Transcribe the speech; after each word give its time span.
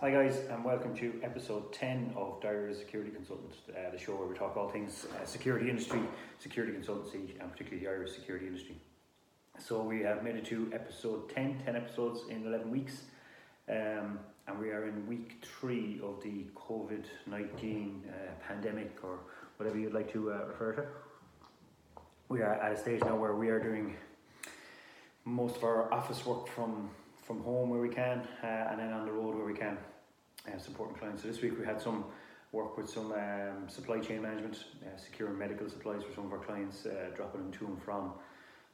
Hi 0.00 0.10
guys, 0.10 0.38
and 0.48 0.64
welcome 0.64 0.96
to 0.96 1.20
episode 1.22 1.74
10 1.74 2.14
of 2.16 2.40
Diary 2.40 2.72
Security 2.72 3.10
Consultant, 3.10 3.52
uh, 3.68 3.90
the 3.90 3.98
show 3.98 4.14
where 4.14 4.26
we 4.26 4.34
talk 4.34 4.56
all 4.56 4.70
things 4.70 5.04
uh, 5.04 5.26
security 5.26 5.68
industry, 5.68 6.00
security 6.38 6.72
consultancy, 6.72 7.38
and 7.38 7.52
particularly 7.52 7.84
the 7.84 7.90
Irish 7.90 8.12
security 8.12 8.46
industry. 8.46 8.76
So 9.58 9.82
we 9.82 10.00
have 10.00 10.24
made 10.24 10.36
it 10.36 10.46
to 10.46 10.70
episode 10.72 11.28
10, 11.28 11.64
10 11.66 11.76
episodes 11.76 12.20
in 12.30 12.46
11 12.46 12.70
weeks, 12.70 13.02
um, 13.68 14.18
and 14.48 14.58
we 14.58 14.70
are 14.70 14.86
in 14.86 15.06
week 15.06 15.44
three 15.44 16.00
of 16.02 16.22
the 16.22 16.46
COVID-19 16.56 17.28
uh, 17.28 18.12
pandemic, 18.48 18.96
or 19.02 19.18
whatever 19.58 19.78
you'd 19.78 19.92
like 19.92 20.10
to 20.14 20.32
uh, 20.32 20.46
refer 20.46 20.72
to. 20.72 20.84
We 22.30 22.40
are 22.40 22.54
at 22.54 22.72
a 22.72 22.78
stage 22.78 23.02
now 23.02 23.16
where 23.16 23.34
we 23.34 23.50
are 23.50 23.60
doing 23.60 23.96
most 25.26 25.56
of 25.56 25.64
our 25.64 25.92
office 25.92 26.24
work 26.24 26.48
from 26.48 26.88
from 27.30 27.44
home 27.44 27.70
where 27.70 27.80
we 27.80 27.88
can, 27.88 28.26
uh, 28.42 28.46
and 28.70 28.80
then 28.80 28.92
on 28.92 29.06
the 29.06 29.12
road 29.12 29.36
where 29.36 29.44
we 29.44 29.54
can, 29.54 29.78
uh, 30.46 30.58
supporting 30.58 30.96
clients. 30.96 31.22
So 31.22 31.28
this 31.28 31.40
week 31.40 31.58
we 31.58 31.64
had 31.64 31.80
some 31.80 32.04
work 32.52 32.76
with 32.76 32.88
some 32.88 33.12
um, 33.12 33.68
supply 33.68 34.00
chain 34.00 34.22
management, 34.22 34.64
uh, 34.82 34.98
securing 34.98 35.38
medical 35.38 35.68
supplies 35.68 36.02
for 36.02 36.12
some 36.14 36.26
of 36.26 36.32
our 36.32 36.38
clients, 36.38 36.86
uh, 36.86 37.10
dropping 37.14 37.42
them 37.42 37.52
to 37.52 37.66
and 37.66 37.82
from 37.82 38.12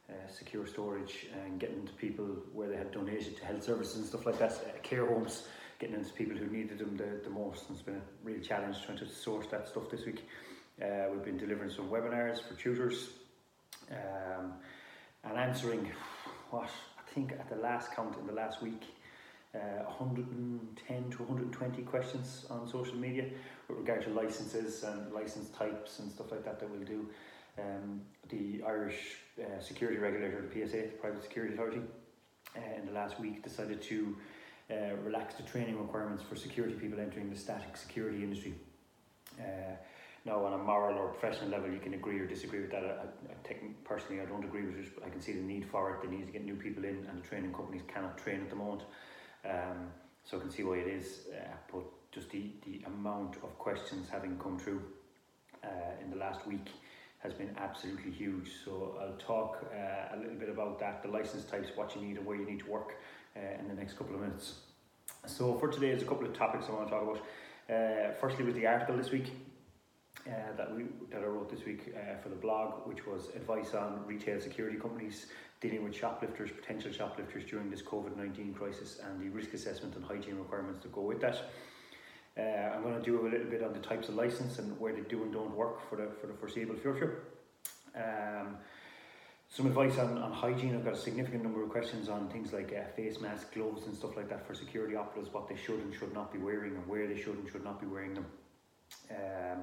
uh, 0.09 0.13
secure 0.29 0.67
storage 0.67 1.27
and 1.45 1.59
getting 1.59 1.85
to 1.87 1.93
people 1.95 2.25
where 2.53 2.69
they 2.69 2.77
had 2.77 2.93
donated 2.93 3.37
to 3.37 3.45
health 3.45 3.63
services 3.63 3.97
and 3.97 4.07
stuff 4.07 4.25
like 4.25 4.39
that, 4.39 4.53
uh, 4.53 4.79
care 4.83 5.07
homes, 5.07 5.49
getting 5.79 5.97
them 5.97 6.05
to 6.05 6.13
people 6.13 6.37
who 6.37 6.47
needed 6.47 6.79
them 6.79 6.97
the, 6.97 7.21
the 7.25 7.31
most. 7.31 7.69
And 7.69 7.77
it's 7.77 7.85
been 7.85 7.97
a 7.97 8.01
real 8.25 8.41
challenge 8.41 8.77
trying 8.85 8.99
to 8.99 9.09
source 9.09 9.47
that 9.49 9.69
stuff 9.69 9.91
this 9.91 10.07
week. 10.07 10.27
Uh, 10.81 11.11
we've 11.11 11.25
been 11.25 11.39
delivering 11.39 11.71
some 11.71 11.89
webinars 11.89 12.41
for 12.47 12.55
tutors 12.55 13.09
um, 13.91 14.53
and 15.25 15.37
answering 15.39 15.91
what 16.51 16.71
I 16.99 17.15
think 17.15 17.33
at 17.33 17.49
the 17.49 17.57
last 17.57 17.93
count 17.93 18.17
in 18.19 18.27
the 18.27 18.33
last 18.33 18.63
week, 18.63 18.83
uh, 19.55 19.85
110 19.85 21.11
to 21.11 21.23
120 21.23 21.83
questions 21.83 22.47
on 22.51 22.69
social 22.69 22.97
media 22.97 23.25
with 23.69 23.79
regard 23.79 24.03
to 24.03 24.11
licenses 24.11 24.83
and 24.85 25.13
license 25.13 25.49
types 25.51 25.99
and 26.01 26.11
stuff 26.11 26.31
like 26.31 26.45
that 26.45 26.61
that 26.61 26.69
we'll 26.71 26.81
do. 26.81 27.09
Um, 27.59 28.03
the 28.29 28.63
Irish 28.67 29.17
uh, 29.41 29.61
security 29.61 29.99
regulator, 29.99 30.43
the 30.43 30.67
PSA, 30.67 30.77
the 30.77 30.99
Private 31.01 31.23
Security 31.23 31.55
Authority, 31.55 31.81
uh, 32.57 32.81
in 32.81 32.87
the 32.87 32.93
last 32.93 33.19
week 33.19 33.43
decided 33.43 33.81
to 33.83 34.17
uh, 34.71 34.97
relax 35.03 35.35
the 35.35 35.43
training 35.43 35.79
requirements 35.79 36.23
for 36.23 36.37
security 36.37 36.75
people 36.75 37.01
entering 37.01 37.31
the 37.31 37.37
static 37.37 37.77
security 37.77 38.23
industry. 38.23 38.55
Uh, 39.39 39.77
now, 40.27 40.45
on 40.45 40.55
a 40.55 40.59
moral 40.59 40.99
or 40.99 41.09
professional 41.09 41.51
level, 41.51 41.71
you 41.71 41.79
can 41.79 41.95
agree 41.95 42.19
or 42.19 42.27
disagree 42.27 42.61
with 42.61 42.73
that. 42.73 42.83
I, 42.83 42.89
I, 42.89 43.53
I 43.53 43.57
personally, 43.85 44.21
I 44.21 44.25
don't 44.25 44.43
agree 44.43 44.65
with 44.67 44.77
it. 44.77 44.87
I 45.05 45.09
can 45.09 45.21
see 45.21 45.33
the 45.33 45.41
need 45.41 45.65
for 45.71 45.95
it. 45.95 46.03
They 46.03 46.15
need 46.15 46.27
to 46.27 46.33
get 46.33 46.45
new 46.45 46.57
people 46.57 46.85
in, 46.85 47.07
and 47.09 47.23
the 47.23 47.27
training 47.27 47.53
companies 47.53 47.83
cannot 47.87 48.19
train 48.19 48.41
at 48.41 48.51
the 48.51 48.57
moment. 48.57 48.83
Um, 49.49 49.89
so 50.25 50.39
I 50.39 50.41
can 50.41 50.51
see 50.51 50.65
why 50.65 50.77
it 50.77 50.89
is. 50.89 51.27
Uh, 51.33 51.55
but 51.73 51.85
just 52.13 52.31
the, 52.31 52.51
the 52.65 52.83
amount 52.87 53.37
of 53.37 53.57
questions 53.59 54.09
having 54.11 54.39
come 54.39 54.59
through 54.59 54.83
uh, 55.63 56.03
in 56.03 56.11
the 56.11 56.17
last 56.17 56.47
week 56.47 56.69
has 57.19 57.33
been 57.33 57.55
absolutely 57.59 58.11
huge. 58.11 58.51
So 58.65 58.97
I'll 59.01 59.17
talk 59.19 59.65
uh, 59.73 60.17
a 60.17 60.19
little 60.19 60.37
bit 60.37 60.49
about 60.49 60.79
that, 60.81 61.03
the 61.03 61.09
license 61.09 61.45
types, 61.45 61.69
what 61.75 61.95
you 61.95 62.03
need, 62.03 62.17
and 62.17 62.27
where 62.27 62.37
you 62.37 62.47
need 62.47 62.61
to 62.61 62.71
work 62.71 62.97
uh, 63.37 63.61
in 63.61 63.69
the 63.69 63.75
next 63.75 63.95
couple 63.95 64.15
of 64.15 64.21
minutes. 64.21 64.55
So 65.27 65.55
for 65.55 65.69
today, 65.69 65.89
there's 65.89 66.03
a 66.03 66.07
couple 66.07 66.27
of 66.27 66.35
topics 66.35 66.67
I 66.69 66.73
want 66.73 66.89
to 66.89 66.95
talk 66.95 67.03
about. 67.03 67.21
Uh, 67.69 68.13
firstly, 68.21 68.45
was 68.45 68.55
the 68.55 68.67
article 68.67 68.97
this 68.97 69.11
week 69.11 69.33
uh, 70.27 70.57
that 70.57 70.75
we 70.75 70.85
that 71.11 71.23
I 71.23 71.27
wrote 71.27 71.51
this 71.51 71.65
week 71.65 71.95
for 72.23 72.29
the 72.29 72.37
blog, 72.37 72.87
which 72.87 73.07
was 73.07 73.29
advice 73.35 73.75
on 73.75 74.07
retail 74.07 74.41
security 74.41 74.79
companies 74.79 75.27
dealing 75.61 75.85
with 75.85 75.95
shoplifters, 75.97 76.51
potential 76.51 76.93
shoplifters 76.93 77.45
during 77.45 77.71
this 77.71 77.83
COVID 77.83 78.17
nineteen 78.17 78.53
crisis, 78.55 79.01
and 79.05 79.21
the 79.21 79.29
risk 79.29 79.55
assessment 79.55 79.95
and 79.97 80.05
hygiene 80.05 80.39
requirements 80.39 80.81
that 80.83 80.93
go 80.93 81.03
with 81.03 81.21
that. 81.21 81.51
Uh, 82.39 82.75
I'm 82.75 82.83
going 82.83 82.95
to 82.95 83.03
do 83.03 83.27
a 83.27 83.29
little 83.29 83.47
bit 83.47 83.63
on 83.63 83.73
the 83.73 83.79
types 83.79 84.11
of 84.11 84.15
license 84.15 84.59
and 84.59 84.79
where 84.79 84.93
they 84.93 85.01
do 85.01 85.23
and 85.23 85.33
don't 85.33 85.57
work 85.57 85.89
for 85.89 85.97
the 85.97 86.09
for 86.21 86.27
the 86.27 86.35
foreseeable 86.35 86.77
future. 86.77 87.23
Um, 87.95 88.59
some 89.49 89.67
advice 89.67 89.97
on, 89.99 90.19
on 90.19 90.33
hygiene. 90.33 90.75
I've 90.75 90.85
got 90.85 90.95
a 90.95 90.99
significant 90.99 91.43
number 91.43 91.63
of 91.63 91.71
questions 91.71 92.09
on 92.09 92.29
things 92.29 92.53
like 92.53 92.75
uh, 92.77 92.93
face 92.95 93.21
masks, 93.21 93.47
gloves, 93.55 93.87
and 93.87 93.97
stuff 93.97 94.17
like 94.17 94.29
that 94.29 94.47
for 94.47 94.55
security 94.55 94.97
operatives, 94.97 95.33
what 95.33 95.49
they 95.49 95.57
should 95.57 95.81
and 95.81 95.95
should 95.95 96.13
not 96.13 96.33
be 96.33 96.39
wearing, 96.39 96.75
and 96.75 96.87
where 96.87 97.07
they 97.07 97.17
should 97.17 97.39
and 97.39 97.49
should 97.51 97.65
not 97.65 97.81
be 97.81 97.87
wearing 97.87 98.13
them. 98.13 98.27
Um, 99.11 99.63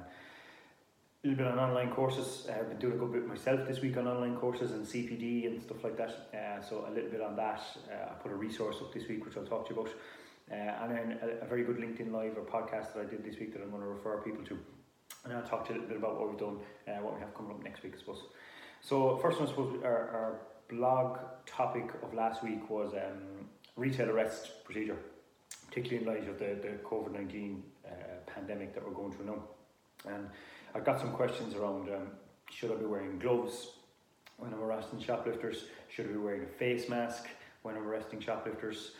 a 1.24 1.28
little 1.28 1.42
bit 1.42 1.52
on 1.52 1.58
online 1.58 1.90
courses. 1.90 2.46
Uh, 2.48 2.52
I've 2.52 2.68
been 2.68 2.78
doing 2.78 2.94
a 2.94 2.96
good 2.96 3.12
bit 3.12 3.26
myself 3.26 3.66
this 3.66 3.80
week 3.80 3.96
on 3.96 4.06
online 4.06 4.36
courses 4.36 4.72
and 4.72 4.84
CPD 4.84 5.46
and 5.46 5.62
stuff 5.62 5.82
like 5.82 5.96
that. 5.96 6.28
Uh, 6.34 6.62
so 6.62 6.86
a 6.86 6.92
little 6.92 7.10
bit 7.10 7.22
on 7.22 7.34
that. 7.36 7.62
Uh, 7.90 8.10
I 8.10 8.12
put 8.22 8.30
a 8.30 8.34
resource 8.34 8.76
up 8.82 8.92
this 8.92 9.08
week 9.08 9.24
which 9.24 9.34
I'll 9.38 9.46
talk 9.46 9.66
to 9.68 9.74
you 9.74 9.80
about. 9.80 9.92
Uh, 10.52 10.84
and 10.84 10.92
then 10.92 11.18
a, 11.22 11.44
a, 11.44 11.48
very 11.48 11.64
good 11.64 11.78
LinkedIn 11.78 12.12
Live 12.12 12.36
or 12.36 12.42
podcast 12.42 12.92
that 12.92 13.00
I 13.00 13.04
did 13.06 13.24
this 13.24 13.38
week 13.38 13.54
that 13.54 13.62
I'm 13.62 13.70
going 13.70 13.80
to 13.80 13.88
refer 13.88 14.18
people 14.18 14.44
to. 14.44 14.58
And 15.24 15.32
I'll 15.32 15.42
talk 15.42 15.66
to 15.68 15.72
you 15.72 15.78
a 15.78 15.80
little 15.80 15.88
bit 15.88 15.96
about 15.96 16.20
what 16.20 16.28
we've 16.28 16.38
done, 16.38 16.58
uh, 16.86 17.00
what 17.00 17.14
we 17.14 17.20
have 17.20 17.34
coming 17.34 17.52
up 17.52 17.64
next 17.64 17.82
week, 17.82 17.94
I 17.96 17.98
suppose. 17.98 18.24
So 18.82 19.16
first 19.16 19.40
one, 19.40 19.48
I 19.48 19.50
suppose, 19.50 19.82
our, 19.82 19.90
our 19.90 20.40
blog 20.68 21.20
topic 21.46 21.88
of 22.02 22.12
last 22.12 22.44
week 22.44 22.68
was 22.68 22.92
um, 22.92 23.48
retail 23.76 24.10
arrest 24.10 24.62
procedure, 24.64 24.98
particularly 25.68 26.06
in 26.06 26.06
light 26.06 26.28
of 26.28 26.38
the, 26.38 26.58
the 26.60 26.74
COVID-19 26.84 27.60
uh, 27.86 27.90
pandemic 28.26 28.74
that 28.74 28.86
we're 28.86 28.92
going 28.92 29.12
through 29.12 29.24
now. 29.24 29.42
And 30.06 30.28
I 30.74 30.80
got 30.80 30.98
some 30.98 31.12
questions 31.12 31.54
around 31.54 31.88
um, 31.88 32.08
should 32.50 32.72
I 32.72 32.74
be 32.74 32.84
wearing 32.84 33.18
gloves 33.18 33.68
when 34.38 34.52
I'm 34.52 34.60
arresting 34.60 35.00
shoplifters? 35.00 35.66
Should 35.88 36.06
I 36.06 36.08
be 36.08 36.18
wearing 36.18 36.42
a 36.42 36.46
face 36.46 36.88
mask 36.88 37.26
when 37.62 37.76
I'm 37.76 37.86
arresting 37.86 38.20
shoplifters? 38.20 38.92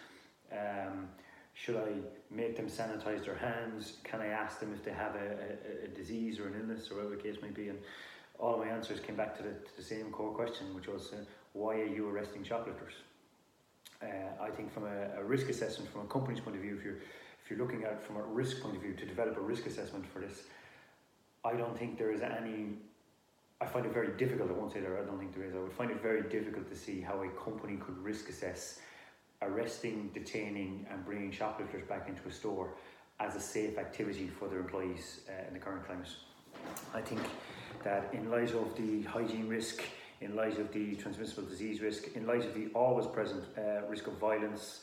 Um, 0.52 1.08
should 1.52 1.76
I 1.76 1.90
make 2.34 2.56
them 2.56 2.66
sanitize 2.66 3.24
their 3.24 3.36
hands? 3.36 3.94
Can 4.04 4.20
I 4.20 4.26
ask 4.26 4.60
them 4.60 4.72
if 4.72 4.84
they 4.84 4.92
have 4.92 5.16
a, 5.16 5.18
a, 5.18 5.84
a 5.84 5.88
disease 5.88 6.38
or 6.38 6.46
an 6.46 6.54
illness 6.60 6.90
or 6.90 6.96
whatever 6.96 7.16
the 7.16 7.22
case 7.22 7.36
may 7.42 7.50
be? 7.50 7.68
And 7.68 7.78
all 8.38 8.58
my 8.58 8.66
answers 8.66 9.00
came 9.00 9.16
back 9.16 9.36
to 9.38 9.42
the, 9.42 9.50
to 9.50 9.76
the 9.76 9.82
same 9.82 10.10
core 10.10 10.32
question, 10.32 10.74
which 10.74 10.86
was 10.86 11.12
uh, 11.12 11.24
why 11.54 11.74
are 11.74 11.86
you 11.86 12.08
arresting 12.08 12.44
shoplifters? 12.44 12.94
Uh, 14.02 14.42
I 14.42 14.50
think 14.50 14.72
from 14.72 14.84
a, 14.84 15.20
a, 15.20 15.24
risk 15.24 15.48
assessment, 15.48 15.90
from 15.90 16.02
a 16.02 16.06
company's 16.06 16.40
point 16.40 16.56
of 16.56 16.62
view, 16.62 16.76
if 16.76 16.84
you're 16.84 16.98
if 17.42 17.50
you're 17.50 17.58
looking 17.58 17.84
at 17.84 17.92
it 17.92 18.02
from 18.02 18.16
a 18.16 18.22
risk 18.22 18.62
point 18.62 18.76
of 18.76 18.82
view, 18.82 18.94
to 18.94 19.04
develop 19.04 19.36
a 19.36 19.40
risk 19.40 19.66
assessment 19.66 20.06
for 20.06 20.20
this, 20.20 20.44
I 21.44 21.52
don't 21.54 21.78
think 21.78 21.98
there 21.98 22.12
is 22.12 22.22
any. 22.22 22.68
I 23.60 23.66
find 23.66 23.86
it 23.86 23.92
very 23.92 24.16
difficult. 24.16 24.50
I 24.50 24.54
won't 24.54 24.72
say 24.72 24.80
there. 24.80 24.98
I 25.00 25.04
don't 25.04 25.18
think 25.18 25.34
there 25.34 25.44
is. 25.44 25.54
I 25.54 25.58
would 25.58 25.72
find 25.72 25.90
it 25.90 26.02
very 26.02 26.22
difficult 26.22 26.68
to 26.70 26.76
see 26.76 27.00
how 27.00 27.22
a 27.22 27.28
company 27.28 27.76
could 27.76 27.98
risk 27.98 28.28
assess 28.28 28.80
arresting, 29.42 30.10
detaining, 30.14 30.86
and 30.90 31.04
bringing 31.04 31.30
shoplifters 31.30 31.86
back 31.88 32.08
into 32.08 32.26
a 32.28 32.32
store 32.32 32.70
as 33.20 33.36
a 33.36 33.40
safe 33.40 33.78
activity 33.78 34.28
for 34.28 34.48
their 34.48 34.58
employees 34.58 35.20
uh, 35.28 35.46
in 35.46 35.54
the 35.54 35.60
current 35.60 35.84
climate. 35.86 36.08
I 36.94 37.00
think 37.00 37.20
that 37.82 38.12
in 38.12 38.30
light 38.30 38.52
of 38.54 38.74
the 38.76 39.02
hygiene 39.02 39.48
risk, 39.48 39.82
in 40.20 40.34
light 40.34 40.58
of 40.58 40.72
the 40.72 40.94
transmissible 40.96 41.48
disease 41.48 41.80
risk, 41.80 42.16
in 42.16 42.26
light 42.26 42.44
of 42.44 42.54
the 42.54 42.68
always 42.74 43.06
present 43.06 43.44
uh, 43.58 43.86
risk 43.88 44.06
of 44.06 44.14
violence, 44.14 44.80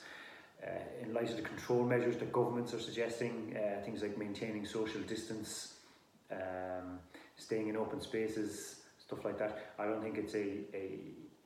uh, 0.63 0.69
in 1.01 1.13
light 1.13 1.29
of 1.29 1.37
the 1.37 1.41
control 1.41 1.83
measures 1.83 2.17
that 2.17 2.31
governments 2.31 2.73
are 2.73 2.79
suggesting, 2.79 3.57
uh, 3.57 3.83
things 3.83 4.03
like 4.03 4.17
maintaining 4.17 4.65
social 4.65 5.01
distance, 5.01 5.73
um, 6.31 6.99
staying 7.35 7.67
in 7.67 7.77
open 7.77 8.01
spaces, 8.01 8.81
stuff 8.97 9.25
like 9.25 9.37
that. 9.39 9.73
I 9.77 9.85
don't 9.85 10.01
think 10.01 10.17
it's 10.17 10.33
a, 10.33 10.59
a, 10.73 10.99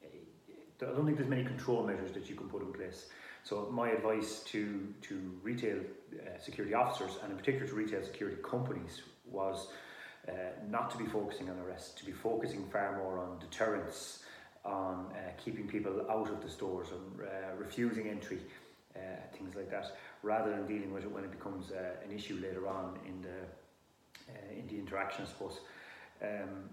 a 0.04 0.86
I 0.86 0.94
don't 0.94 1.06
think 1.06 1.18
there's 1.18 1.30
many 1.30 1.46
control 1.46 1.86
measures 1.86 2.12
that 2.14 2.30
you 2.30 2.36
can 2.36 2.50
put 2.50 2.62
in 2.62 2.74
place. 2.74 3.08
So 3.44 3.70
my 3.72 3.90
advice 3.90 4.42
to 4.48 4.94
to 5.04 5.40
retail 5.44 5.78
uh, 5.78 6.40
security 6.40 6.74
officers 6.74 7.18
and 7.22 7.32
in 7.32 7.38
particular 7.38 7.68
to 7.68 7.76
retail 7.76 8.04
security 8.04 8.38
companies 8.44 9.02
was 9.30 9.68
uh, 10.28 10.32
not 10.70 10.90
to 10.92 10.98
be 10.98 11.06
focusing 11.06 11.50
on 11.50 11.60
arrest, 11.60 11.98
to 12.00 12.06
be 12.06 12.12
focusing 12.12 12.66
far 12.72 12.98
more 12.98 13.20
on 13.20 13.38
deterrence, 13.40 14.24
on 14.64 15.06
uh, 15.12 15.32
keeping 15.44 15.68
people 15.68 16.06
out 16.10 16.30
of 16.30 16.42
the 16.42 16.50
stores, 16.50 16.88
and 16.92 17.28
uh, 17.28 17.56
refusing 17.58 18.10
entry, 18.10 18.40
uh, 18.96 19.00
things 19.38 19.56
like 19.56 19.70
that, 19.70 19.96
rather 20.24 20.50
than 20.50 20.66
dealing 20.66 20.92
with 20.92 21.04
it 21.04 21.12
when 21.12 21.24
it 21.24 21.32
becomes 21.32 21.72
uh, 21.72 22.04
an 22.04 22.12
issue 22.16 22.40
later 22.42 22.68
on 22.68 22.98
in 23.08 23.22
the 23.22 23.46
uh, 24.30 24.60
in 24.60 24.68
the 24.68 24.78
interaction, 24.78 25.26
I 25.26 25.28
suppose. 25.28 25.60
Um, 26.22 26.70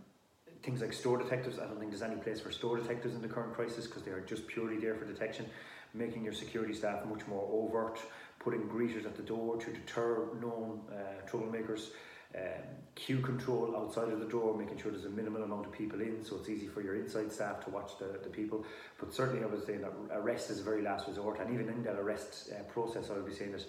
things 0.62 0.80
like 0.80 0.92
store 0.92 1.18
detectives, 1.18 1.58
I 1.58 1.66
don't 1.66 1.78
think 1.78 1.90
there's 1.90 2.02
any 2.02 2.20
place 2.20 2.40
for 2.40 2.52
store 2.52 2.76
detectives 2.76 3.14
in 3.14 3.22
the 3.22 3.28
current 3.28 3.54
crisis 3.54 3.86
because 3.86 4.02
they 4.02 4.12
are 4.12 4.20
just 4.20 4.46
purely 4.46 4.76
there 4.76 4.94
for 4.94 5.04
detection, 5.04 5.46
making 5.94 6.24
your 6.24 6.32
security 6.32 6.74
staff 6.74 7.04
much 7.04 7.26
more 7.26 7.48
overt, 7.50 7.98
putting 8.38 8.62
greeters 8.62 9.04
at 9.04 9.16
the 9.16 9.22
door 9.22 9.56
to 9.56 9.72
deter 9.72 10.28
known 10.40 10.80
uh, 10.90 11.28
troublemakers, 11.28 11.88
um, 12.34 12.62
queue 12.94 13.20
control 13.20 13.76
outside 13.76 14.08
of 14.08 14.20
the 14.20 14.26
door, 14.26 14.56
making 14.56 14.78
sure 14.78 14.90
there's 14.90 15.04
a 15.04 15.10
minimal 15.10 15.42
amount 15.42 15.66
of 15.66 15.72
people 15.72 16.00
in 16.00 16.24
so 16.24 16.36
it's 16.36 16.48
easy 16.48 16.66
for 16.66 16.80
your 16.80 16.94
inside 16.94 17.30
staff 17.30 17.62
to 17.64 17.70
watch 17.70 17.98
the, 17.98 18.18
the 18.22 18.30
people. 18.30 18.64
But 18.98 19.12
certainly, 19.12 19.42
I 19.42 19.46
would 19.46 19.64
say 19.66 19.76
that 19.76 19.92
arrest 20.12 20.50
is 20.50 20.60
a 20.60 20.62
very 20.62 20.82
last 20.82 21.08
resort, 21.08 21.40
and 21.40 21.52
even 21.52 21.68
in 21.68 21.82
that 21.82 21.96
arrest 21.96 22.50
uh, 22.52 22.62
process, 22.64 23.10
I 23.10 23.14
would 23.14 23.26
be 23.26 23.34
saying 23.34 23.52
that 23.52 23.66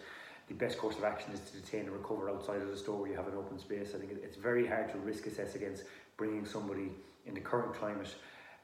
the 0.58 0.66
best 0.66 0.78
course 0.78 0.98
of 0.98 1.04
action 1.04 1.34
is 1.34 1.40
to 1.40 1.58
detain 1.58 1.82
and 1.82 1.92
recover 1.92 2.30
outside 2.30 2.62
of 2.62 2.70
the 2.70 2.78
store 2.78 3.00
where 3.00 3.10
you 3.10 3.16
have 3.16 3.28
an 3.28 3.34
open 3.36 3.58
space. 3.58 3.94
I 3.96 3.98
think 3.98 4.12
it's 4.24 4.38
very 4.38 4.68
hard 4.68 4.92
to 4.92 4.98
risk 5.00 5.26
assess 5.26 5.56
against 5.56 5.84
bringing 6.16 6.46
somebody 6.46 6.92
in 7.26 7.34
the 7.34 7.40
current 7.40 7.74
climate 7.74 8.14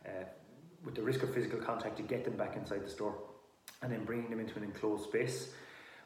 uh, 0.05 0.25
with 0.85 0.95
the 0.95 1.01
risk 1.01 1.23
of 1.23 1.33
physical 1.33 1.59
contact 1.59 1.97
to 1.97 2.03
get 2.03 2.23
them 2.23 2.35
back 2.35 2.55
inside 2.55 2.83
the 2.83 2.89
store 2.89 3.15
and 3.81 3.91
then 3.91 4.03
bringing 4.03 4.29
them 4.29 4.39
into 4.39 4.55
an 4.57 4.63
enclosed 4.63 5.05
space 5.05 5.51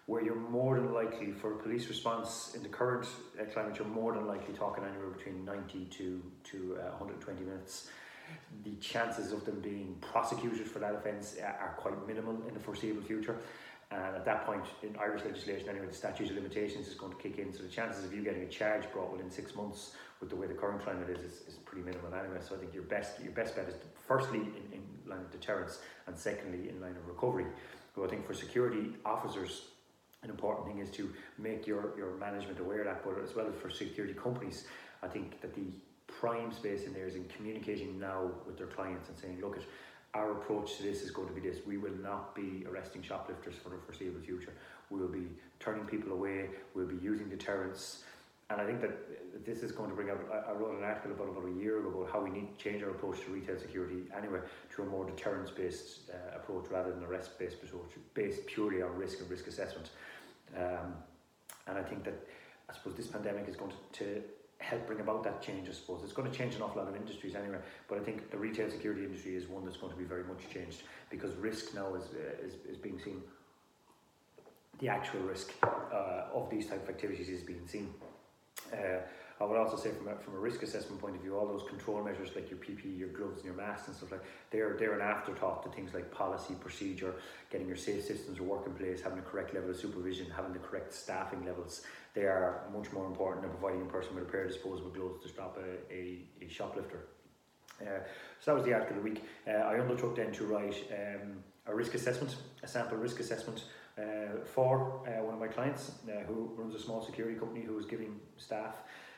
where 0.06 0.24
you're 0.24 0.36
more 0.36 0.76
than 0.76 0.94
likely 0.94 1.32
for 1.32 1.54
a 1.54 1.58
police 1.58 1.88
response 1.88 2.54
in 2.56 2.64
the 2.64 2.70
current 2.70 3.08
uh, 3.40 3.46
climate, 3.46 3.78
you're 3.78 3.88
more 3.88 4.14
than 4.14 4.28
likely 4.28 4.54
talking 4.54 4.84
anywhere 4.84 5.10
between 5.10 5.46
90 5.46 5.86
to, 5.86 6.22
to 6.44 6.78
uh, 6.80 6.90
120 6.92 7.42
minutes. 7.42 7.90
The 8.64 8.76
chances 8.76 9.32
of 9.32 9.46
them 9.46 9.60
being 9.60 9.96
prosecuted 10.02 10.68
for 10.68 10.80
that 10.80 10.96
offence 10.96 11.36
are 11.42 11.76
quite 11.78 12.08
minimal 12.08 12.42
in 12.48 12.54
the 12.54 12.60
foreseeable 12.60 13.02
future. 13.02 13.38
And 13.94 14.16
at 14.16 14.26
that 14.26 14.46
point, 14.46 14.64
in 14.82 14.96
Irish 15.00 15.24
legislation, 15.24 15.70
anyway, 15.70 15.86
the 15.86 15.94
statute 15.94 16.30
of 16.30 16.36
limitations 16.36 16.88
is 16.88 16.96
going 16.96 17.12
to 17.16 17.18
kick 17.22 17.38
in. 17.38 17.54
So 17.54 17.62
the 17.62 17.70
chances 17.70 18.04
of 18.04 18.14
you 18.14 18.24
getting 18.24 18.42
a 18.42 18.48
charge 18.48 18.92
brought 18.92 19.12
within 19.12 19.30
six 19.30 19.56
months, 19.56 19.94
with 20.20 20.30
the 20.30 20.36
way 20.36 20.48
the 20.48 20.54
current 20.54 20.82
climate 20.82 21.10
is, 21.10 21.20
is, 21.20 21.42
is 21.48 21.56
pretty 21.64 21.86
minimal 21.86 22.14
anyway. 22.14 22.40
So 22.42 22.56
I 22.56 22.58
think 22.58 22.74
your 22.74 22.84
best 22.84 23.22
your 23.22 23.34
best 23.34 23.56
bet 23.56 23.68
is 23.68 23.76
firstly 24.08 24.40
in, 24.40 24.74
in 24.74 24.84
line 25.06 25.20
of 25.20 25.32
deterrence, 25.32 25.80
and 26.08 26.18
secondly 26.18 26.70
in 26.70 26.82
line 26.82 26.96
of 26.96 27.08
recovery. 27.08 27.46
So 27.96 28.04
I 28.04 28.08
think 28.08 28.26
for 28.26 28.34
security 28.34 28.94
officers, 29.06 29.66
an 30.24 30.30
important 30.30 30.68
thing 30.68 30.80
is 30.80 30.90
to 30.92 31.12
make 31.38 31.68
your, 31.68 31.96
your 31.98 32.16
management 32.18 32.60
aware 32.60 32.80
of 32.80 32.86
that, 32.86 33.04
but 33.04 33.22
as 33.24 33.36
well 33.36 33.48
as 33.48 33.56
for 33.62 33.70
security 33.70 34.16
companies, 34.16 34.66
I 35.04 35.08
think 35.08 35.42
that 35.42 35.54
the 35.54 35.66
prime 36.08 36.52
space 36.52 36.86
in 36.86 36.94
there 36.94 37.06
is 37.06 37.16
in 37.16 37.26
communicating 37.26 38.00
now 38.00 38.32
with 38.48 38.58
their 38.58 38.68
clients 38.68 39.10
and 39.10 39.18
saying, 39.18 39.40
look, 39.42 39.60
our 40.14 40.32
approach 40.34 40.78
to 40.78 40.84
this 40.84 41.02
is 41.02 41.12
going 41.12 41.28
to 41.28 41.34
be 41.34 41.42
this. 41.42 41.60
We 41.66 41.78
will 41.78 41.96
not 42.02 42.36
be 42.36 42.66
arresting 42.70 43.02
shoplifters 43.02 43.56
for 43.56 43.70
the 43.70 43.78
foreseeable 43.78 44.22
future. 44.22 44.54
We 44.90 45.00
will 45.00 45.08
be 45.08 45.28
turning 45.60 45.86
people 45.86 46.12
away. 46.12 46.50
We'll 46.76 46.88
be 46.88 46.98
using 47.02 47.30
deterrence. 47.30 48.04
And 48.50 48.62
I 48.62 48.66
think 48.66 48.82
that 48.82 49.46
this 49.46 49.64
is 49.64 49.72
going 49.72 49.90
to 49.90 49.96
bring 49.96 50.12
out. 50.12 50.20
I 50.48 50.52
wrote 50.52 50.78
an 50.78 50.84
article 50.84 51.12
about 51.12 51.30
about 51.30 51.46
a 51.46 51.60
year 51.60 51.80
ago 51.80 51.90
about 51.90 52.12
how 52.12 52.22
we 52.22 52.30
need 52.30 52.56
to 52.56 52.64
change 52.64 52.84
our 52.84 52.92
approach 52.92 53.22
to 53.22 53.32
retail 53.32 53.58
security 53.58 54.04
anyway 54.16 54.40
to 54.76 54.84
a 54.84 54.86
more 54.86 55.06
deterrence 55.06 55.50
based 55.50 56.12
uh, 56.12 56.38
approach 56.38 56.66
rather 56.70 56.92
than 56.92 57.04
arrest 57.04 57.40
based 57.40 57.64
approach, 57.64 57.92
based 58.14 58.46
purely 58.46 58.84
on 58.84 58.96
risk 58.96 59.20
and 59.20 59.30
risk 59.30 59.48
assessment. 59.48 59.90
Um, 60.56 60.94
and 61.68 61.78
I 61.78 61.82
think 61.82 62.04
that 62.04 62.28
I 62.70 62.74
suppose 62.74 62.96
this 62.96 63.08
pandemic 63.08 63.48
is 63.48 63.56
going 63.56 63.72
to, 63.72 64.04
to 64.04 64.22
help 64.64 64.88
bring 64.88 65.00
about 65.00 65.24
that 65.24 65.42
change, 65.42 65.68
I 65.70 65.74
suppose. 65.74 66.02
It's 66.04 66.14
going 66.14 66.30
to 66.32 66.38
change 66.38 66.56
an 66.56 66.62
awful 66.62 66.82
lot 66.82 66.90
of 66.90 66.96
industries 66.96 67.36
anyway, 67.36 67.60
but 67.88 67.98
I 67.98 68.02
think 68.02 68.32
the 68.32 68.38
retail 68.38 68.70
security 68.70 69.04
industry 69.04 69.36
is 69.36 69.48
one 69.48 69.66
that's 69.66 69.78
going 69.78 69.92
to 69.92 69.98
be 69.98 70.06
very 70.06 70.24
much 70.24 70.50
changed 70.54 70.84
because 71.10 71.36
risk 71.36 71.76
now 71.76 71.94
is, 71.96 72.04
uh, 72.04 72.46
is, 72.46 72.54
is 72.70 72.78
being 72.78 73.00
seen. 73.00 73.22
The 74.80 74.88
actual 74.88 75.20
risk 75.22 75.54
uh, 75.64 76.34
of 76.34 76.50
these 76.50 76.68
type 76.68 76.84
of 76.84 76.90
activities 76.90 77.30
is 77.30 77.42
being 77.42 77.68
seen. 77.68 77.94
Uh, 78.72 79.02
I 79.42 79.46
would 79.46 79.58
also 79.58 79.76
say 79.78 79.92
from 79.92 80.08
a, 80.08 80.16
from 80.16 80.36
a 80.36 80.40
risk 80.40 80.64
assessment 80.64 81.02
point 81.02 81.16
of 81.16 81.22
view, 81.22 81.38
all 81.38 81.48
those 81.48 81.68
control 81.68 82.04
measures 82.04 82.30
like 82.36 82.50
your 82.50 82.60
PPE, 82.60 82.98
your 82.98 83.10
gloves 83.10 83.38
and 83.38 83.46
your 83.46 83.56
masks 83.56 83.88
and 83.88 83.96
stuff 83.96 84.12
like 84.12 84.24
they're 84.52 84.76
they're 84.78 84.94
an 84.94 85.02
afterthought 85.02 85.64
to 85.64 85.70
things 85.70 85.94
like 85.94 86.12
policy, 86.12 86.54
procedure, 86.60 87.16
getting 87.52 87.68
your 87.68 87.78
safe 87.78 88.04
systems 88.04 88.38
to 88.38 88.44
work 88.44 88.66
in 88.68 88.74
place, 88.74 89.02
having 89.02 89.18
the 89.18 89.26
correct 89.26 89.54
level 89.54 89.70
of 89.70 89.76
supervision, 89.76 90.28
having 90.36 90.54
the 90.54 90.60
correct 90.60 90.94
staffing 90.94 91.46
levels. 91.46 91.82
They 92.14 92.24
are 92.24 92.62
much 92.72 92.92
more 92.92 93.06
important 93.06 93.42
than 93.42 93.52
providing 93.52 93.82
a 93.82 93.86
person 93.86 94.16
with 94.16 94.24
a 94.24 94.28
pair 94.28 94.44
of 94.44 94.52
disposable 94.52 94.92
gloves 94.92 95.24
to 95.24 95.30
stop 95.30 95.58
a, 95.58 95.94
a, 95.94 96.20
a 96.42 96.48
shoplifter. 96.48 97.08
Uh, 97.82 98.00
so 98.40 98.52
that 98.52 98.56
was 98.56 98.66
the 98.66 98.74
article 98.74 98.98
of 98.98 99.04
the 99.04 99.10
week. 99.10 99.24
Uh, 99.48 99.52
I 99.52 99.80
undertook 99.80 100.16
then 100.16 100.32
to 100.34 100.46
write 100.46 100.76
um, 100.92 101.44
a 101.66 101.74
risk 101.74 101.96
assessment, 101.96 102.36
a 102.62 102.68
sample 102.68 102.98
risk 102.98 103.20
assessment 103.20 103.64
uh, 103.98 104.44
for 104.46 105.02
uh, 105.08 105.24
one 105.24 105.34
of 105.34 105.40
my 105.40 105.48
clients 105.48 105.92
uh, 106.08 106.24
who 106.28 106.52
runs 106.56 106.76
a 106.76 106.80
small 106.80 107.02
security 107.02 107.38
company 107.38 107.62
who 107.62 107.74
was 107.74 107.86
giving 107.86 108.20
staff 108.38 108.76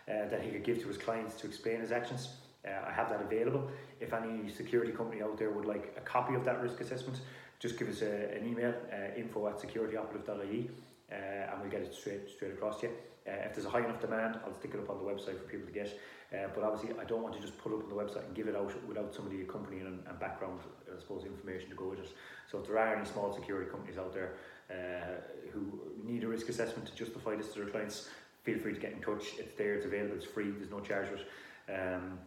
uh, 0.08 0.28
that 0.30 0.42
he 0.42 0.52
could 0.52 0.64
give 0.64 0.82
to 0.82 0.88
his 0.88 0.98
clients 0.98 1.36
to 1.42 1.48
explain 1.48 1.82
his 1.82 1.92
actions. 1.92 2.30
Uh, 2.66 2.72
I 2.88 2.92
have 2.92 3.10
that 3.10 3.22
available. 3.22 3.70
If 4.00 4.14
any 4.14 4.50
security 4.50 4.92
company 4.92 5.22
out 5.22 5.38
there 5.38 5.52
would 5.52 5.66
like 5.66 5.94
a 5.98 6.02
copy 6.02 6.36
of 6.36 6.44
that 6.46 6.62
risk 6.62 6.82
assessment, 6.82 7.20
just 7.60 7.78
give 7.78 7.90
us 7.90 8.02
a, 8.02 8.36
an 8.36 8.48
email, 8.48 8.74
uh, 8.92 9.18
info 9.18 9.48
at 9.48 9.60
securityoperative.ie, 9.60 10.70
uh, 11.12 11.16
and 11.16 11.62
we'll 11.62 11.70
get 11.70 11.82
it 11.82 11.94
straight 11.94 12.30
straight 12.30 12.54
across 12.54 12.82
to 12.82 12.88
you. 12.88 12.94
Uh, 13.28 13.32
if 13.46 13.56
there's 13.56 13.66
a 13.66 13.70
high 13.70 13.84
enough 13.84 14.00
demand, 14.00 14.40
I'll 14.46 14.54
stick 14.54 14.72
it 14.74 14.80
up 14.80 14.90
on 14.90 14.98
the 15.00 15.04
website 15.04 15.38
for 15.40 15.48
people 15.50 15.66
to 15.66 15.72
get. 15.74 16.00
Uh, 16.34 16.48
but 16.54 16.64
obviously, 16.64 17.00
I 17.00 17.06
don't 17.06 17.24
want 17.24 17.34
to 17.36 17.42
just 17.42 17.58
put 17.58 17.74
up 17.74 17.84
on 17.84 17.90
the 17.90 17.96
website 17.96 18.26
and 18.26 18.36
give 18.36 18.48
it 18.48 18.56
out 18.56 18.72
without 18.88 19.14
somebody 19.14 19.42
accompanying 19.42 19.86
and, 19.86 20.00
and 20.08 20.20
background, 20.20 20.60
I 20.96 21.00
suppose, 21.00 21.24
information 21.26 21.70
to 21.70 21.76
go 21.76 21.90
with 21.90 22.00
it. 22.00 22.10
So 22.52 22.60
if 22.60 22.68
there 22.68 22.78
are 22.78 22.96
any 22.96 23.06
small 23.06 23.34
security 23.34 23.70
companies 23.70 23.98
out 23.98 24.14
there 24.14 24.34
uh, 24.70 25.22
who 25.52 25.80
need 26.04 26.24
a 26.24 26.28
risk 26.28 26.50
assessment 26.50 26.88
to 26.88 26.96
justify 26.96 27.36
this 27.36 27.54
to 27.54 27.60
their 27.60 27.70
clients, 27.70 28.10
feel 28.46 28.60
free 28.60 28.74
to 28.74 28.80
get 28.80 28.94
in 28.94 29.02
touch. 29.02 29.34
It's 29.38 29.58
there, 29.58 29.74
it's 29.74 29.86
available, 29.86 30.16
it's 30.16 30.26
free, 30.26 30.52
there's 30.52 30.72
no 30.72 30.80
charge 30.80 31.08
for 31.08 31.16
it. 31.16 31.26
Um, 31.68 32.20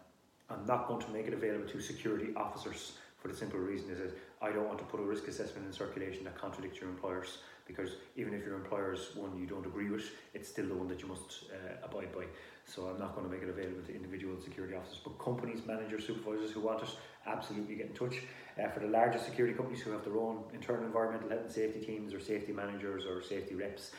I'm 0.50 0.66
not 0.66 0.88
going 0.88 1.00
to 1.00 1.10
make 1.10 1.26
it 1.26 1.32
available 1.32 1.68
to 1.68 1.80
security 1.80 2.32
officers 2.36 2.92
for 3.18 3.28
the 3.28 3.36
simple 3.36 3.58
reason 3.58 3.90
is 3.90 3.98
that 3.98 4.16
I 4.40 4.50
don't 4.50 4.66
want 4.66 4.78
to 4.78 4.84
put 4.84 5.00
a 5.00 5.02
risk 5.02 5.26
assessment 5.26 5.66
in 5.66 5.72
circulation 5.72 6.24
that 6.24 6.38
contradicts 6.38 6.80
your 6.80 6.88
employers 6.88 7.38
because 7.66 7.90
even 8.16 8.32
if 8.32 8.44
your 8.44 8.54
employer's 8.54 9.10
one 9.14 9.36
you 9.38 9.46
don't 9.46 9.66
agree 9.66 9.90
with, 9.90 10.04
it's 10.34 10.48
still 10.48 10.66
the 10.66 10.74
one 10.74 10.88
that 10.88 11.02
you 11.02 11.08
must 11.08 11.44
uh, 11.52 11.84
abide 11.84 12.12
by. 12.14 12.24
So 12.64 12.86
I'm 12.86 12.98
not 12.98 13.14
going 13.14 13.26
to 13.26 13.32
make 13.32 13.42
it 13.42 13.50
available 13.50 13.82
to 13.86 13.94
individual 13.94 14.40
security 14.40 14.74
officers, 14.74 15.00
but 15.04 15.18
companies, 15.18 15.60
managers, 15.66 16.06
supervisors 16.06 16.52
who 16.52 16.60
want 16.60 16.82
it, 16.82 16.88
absolutely 17.26 17.74
get 17.74 17.86
in 17.86 17.94
touch. 17.94 18.22
Uh, 18.58 18.68
for 18.70 18.80
the 18.80 18.86
larger 18.86 19.18
security 19.18 19.54
companies 19.54 19.82
who 19.82 19.90
have 19.90 20.04
their 20.04 20.16
own 20.16 20.44
internal 20.54 20.84
environmental 20.84 21.28
health 21.28 21.42
and 21.42 21.52
safety 21.52 21.80
teams 21.84 22.14
or 22.14 22.20
safety 22.20 22.52
managers 22.52 23.04
or 23.04 23.20
safety 23.20 23.54
reps, 23.54 23.90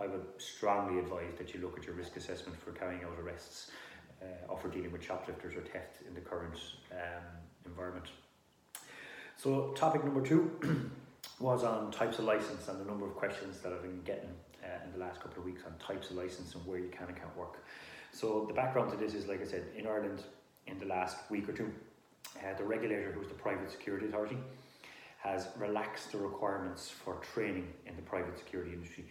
I 0.00 0.06
would 0.06 0.24
strongly 0.38 0.98
advise 0.98 1.34
that 1.38 1.54
you 1.54 1.60
look 1.60 1.78
at 1.78 1.86
your 1.86 1.94
risk 1.94 2.16
assessment 2.16 2.60
for 2.60 2.72
carrying 2.72 3.02
out 3.04 3.18
arrests 3.22 3.70
uh, 4.22 4.52
or 4.52 4.58
for 4.58 4.68
dealing 4.68 4.92
with 4.92 5.02
shoplifters 5.02 5.54
or 5.56 5.62
theft 5.62 6.02
in 6.06 6.14
the 6.14 6.20
current 6.20 6.58
um, 6.92 7.24
environment. 7.64 8.06
So, 9.36 9.72
topic 9.76 10.04
number 10.04 10.20
two 10.20 10.90
was 11.40 11.64
on 11.64 11.90
types 11.90 12.18
of 12.18 12.24
license 12.24 12.68
and 12.68 12.80
the 12.80 12.84
number 12.84 13.06
of 13.06 13.14
questions 13.14 13.58
that 13.60 13.72
I've 13.72 13.82
been 13.82 14.02
getting 14.04 14.30
uh, 14.64 14.84
in 14.84 14.92
the 14.92 14.98
last 14.98 15.20
couple 15.20 15.38
of 15.38 15.44
weeks 15.44 15.62
on 15.66 15.74
types 15.78 16.10
of 16.10 16.16
license 16.16 16.54
and 16.54 16.66
where 16.66 16.78
you 16.78 16.88
can 16.88 17.06
and 17.08 17.16
can't 17.16 17.36
work. 17.36 17.62
So, 18.12 18.44
the 18.48 18.54
background 18.54 18.90
to 18.92 18.96
this 18.96 19.14
is 19.14 19.26
like 19.26 19.42
I 19.42 19.46
said, 19.46 19.64
in 19.76 19.86
Ireland 19.86 20.22
in 20.66 20.78
the 20.78 20.86
last 20.86 21.18
week 21.30 21.48
or 21.48 21.52
two, 21.52 21.70
uh, 22.38 22.56
the 22.56 22.64
regulator, 22.64 23.12
who 23.12 23.22
is 23.22 23.28
the 23.28 23.34
Private 23.34 23.70
Security 23.70 24.06
Authority, 24.06 24.36
has 25.26 25.48
relaxed 25.58 26.12
the 26.12 26.18
requirements 26.18 26.88
for 26.88 27.14
training 27.34 27.68
in 27.86 27.96
the 27.96 28.02
private 28.02 28.38
security 28.38 28.72
industry 28.72 29.04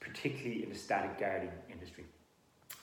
particularly 0.00 0.62
in 0.62 0.70
the 0.70 0.78
static 0.78 1.18
guarding 1.18 1.50
industry. 1.70 2.04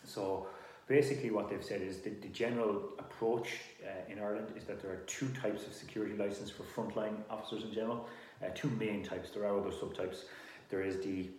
So 0.06 0.48
basically 0.88 1.32
what 1.32 1.50
they've 1.50 1.64
said 1.64 1.82
is 1.82 2.00
that 2.02 2.22
the 2.22 2.28
general 2.30 2.90
approach 3.00 3.60
uh, 3.84 4.12
in 4.12 4.20
Ireland 4.20 4.54
is 4.56 4.66
that 4.66 4.82
there 4.82 4.92
are 4.92 5.04
two 5.08 5.30
types 5.30 5.66
of 5.66 5.74
security 5.74 6.16
license 6.16 6.50
for 6.50 6.64
frontline 6.64 7.16
officers 7.30 7.64
in 7.64 7.74
general, 7.74 8.08
uh, 8.44 8.50
two 8.54 8.70
main 8.70 9.04
types, 9.04 9.30
there 9.32 9.46
are 9.46 9.58
other 9.58 9.72
subtypes. 9.72 10.24
There 10.70 10.82
is 10.82 11.00
the 11.02 11.30